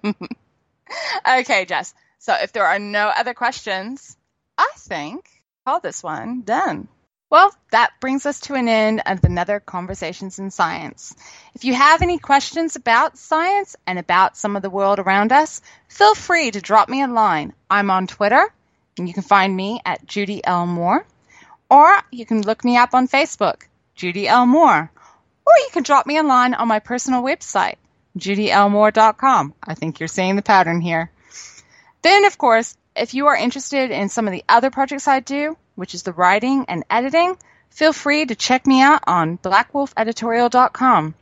okay, 1.28 1.64
Jess. 1.66 1.94
So 2.18 2.34
if 2.34 2.52
there 2.52 2.66
are 2.66 2.78
no 2.78 3.08
other 3.08 3.34
questions, 3.34 4.16
I 4.58 4.70
think 4.76 5.28
call 5.64 5.80
this 5.80 6.02
one 6.02 6.42
done. 6.42 6.88
Well, 7.28 7.52
that 7.72 7.90
brings 8.00 8.24
us 8.24 8.38
to 8.42 8.54
an 8.54 8.68
end 8.68 9.02
of 9.04 9.24
another 9.24 9.58
Conversations 9.58 10.38
in 10.38 10.52
Science. 10.52 11.12
If 11.54 11.64
you 11.64 11.74
have 11.74 12.02
any 12.02 12.18
questions 12.18 12.76
about 12.76 13.18
science 13.18 13.74
and 13.84 13.98
about 13.98 14.36
some 14.36 14.54
of 14.54 14.62
the 14.62 14.70
world 14.70 15.00
around 15.00 15.32
us, 15.32 15.60
feel 15.88 16.14
free 16.14 16.52
to 16.52 16.60
drop 16.60 16.88
me 16.88 17.02
a 17.02 17.08
line. 17.08 17.52
I'm 17.68 17.90
on 17.90 18.06
Twitter, 18.06 18.48
and 18.96 19.08
you 19.08 19.14
can 19.14 19.24
find 19.24 19.56
me 19.56 19.80
at 19.84 20.06
Judy 20.06 20.40
L. 20.44 20.66
Mohr, 20.66 21.04
or 21.68 21.96
you 22.12 22.24
can 22.24 22.42
look 22.42 22.64
me 22.64 22.76
up 22.76 22.94
on 22.94 23.08
Facebook, 23.08 23.62
Judy 23.96 24.28
L. 24.28 24.46
Mohr, 24.46 24.88
or 25.46 25.52
you 25.58 25.68
can 25.72 25.82
drop 25.82 26.06
me 26.06 26.18
a 26.18 26.22
line 26.22 26.54
on 26.54 26.68
my 26.68 26.78
personal 26.78 27.24
website, 27.24 27.76
judylmohr.com. 28.16 29.54
I 29.64 29.74
think 29.74 29.98
you're 29.98 30.06
seeing 30.06 30.36
the 30.36 30.42
pattern 30.42 30.80
here. 30.80 31.10
Then, 32.02 32.24
of 32.24 32.38
course, 32.38 32.76
if 32.94 33.14
you 33.14 33.26
are 33.26 33.36
interested 33.36 33.90
in 33.90 34.08
some 34.08 34.26
of 34.26 34.32
the 34.32 34.44
other 34.48 34.70
projects 34.70 35.08
I 35.08 35.20
do, 35.20 35.56
which 35.74 35.94
is 35.94 36.02
the 36.02 36.12
writing 36.12 36.64
and 36.68 36.84
editing, 36.88 37.36
feel 37.70 37.92
free 37.92 38.24
to 38.26 38.34
check 38.34 38.66
me 38.66 38.80
out 38.80 39.02
on 39.06 39.38
blackwolfeditorial.com. 39.38 41.14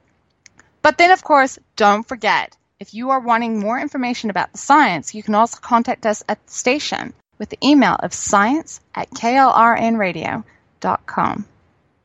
But 0.83 0.99
then, 0.99 1.11
of 1.11 1.25
course, 1.25 1.59
don't 1.77 2.07
forget 2.07 2.57
if 2.79 2.93
you 2.93 3.11
are 3.11 3.21
wanting 3.21 3.59
more 3.59 3.81
information 3.81 4.31
about 4.31 4.53
the 4.53 4.59
science, 4.59 5.15
you 5.15 5.23
can 5.23 5.35
also 5.35 5.59
contact 5.61 6.05
us 6.07 6.23
at 6.29 6.45
the 6.47 6.53
station 6.53 7.15
with 7.39 7.49
the 7.49 7.59
email 7.65 7.97
of 7.99 8.13
science 8.13 8.81
at 8.95 9.11
klrnradio.com. 9.11 10.45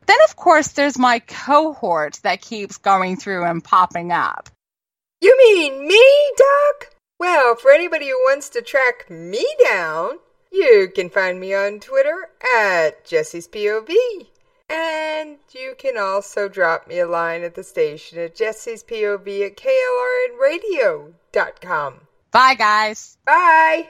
Then, 0.06 0.18
of 0.24 0.36
course, 0.36 0.70
there's 0.70 0.98
my 0.98 1.20
cohort 1.20 2.20
that 2.24 2.42
keeps 2.42 2.78
going 2.78 3.18
through 3.18 3.44
and 3.44 3.64
popping 3.64 4.12
up. 4.12 4.50
You 5.22 5.38
mean 5.38 5.88
me, 5.88 6.32
Doc? 6.38 6.96
Well, 7.20 7.56
for 7.56 7.72
anybody 7.72 8.08
who 8.08 8.18
wants 8.24 8.48
to 8.50 8.62
track 8.62 9.10
me 9.10 9.46
down, 9.64 10.20
you 10.52 10.90
can 10.94 11.10
find 11.10 11.40
me 11.40 11.54
on 11.54 11.80
Twitter 11.82 12.30
at 12.56 13.06
Jessie's 13.06 13.48
POV. 13.48 13.94
And 14.70 15.38
you 15.52 15.76
can 15.78 15.98
also 15.98 16.48
drop 16.48 16.88
me 16.88 17.00
a 17.00 17.08
line 17.08 17.44
at 17.44 17.56
the 17.56 17.64
station 17.64 18.20
at 18.20 18.36
Jessie's 18.36 18.84
POV 18.84 19.48
at 19.48 19.58
KLRNradio.com. 19.58 22.02
Bye, 22.32 22.56
guys. 22.56 23.18
Bye. 23.26 23.90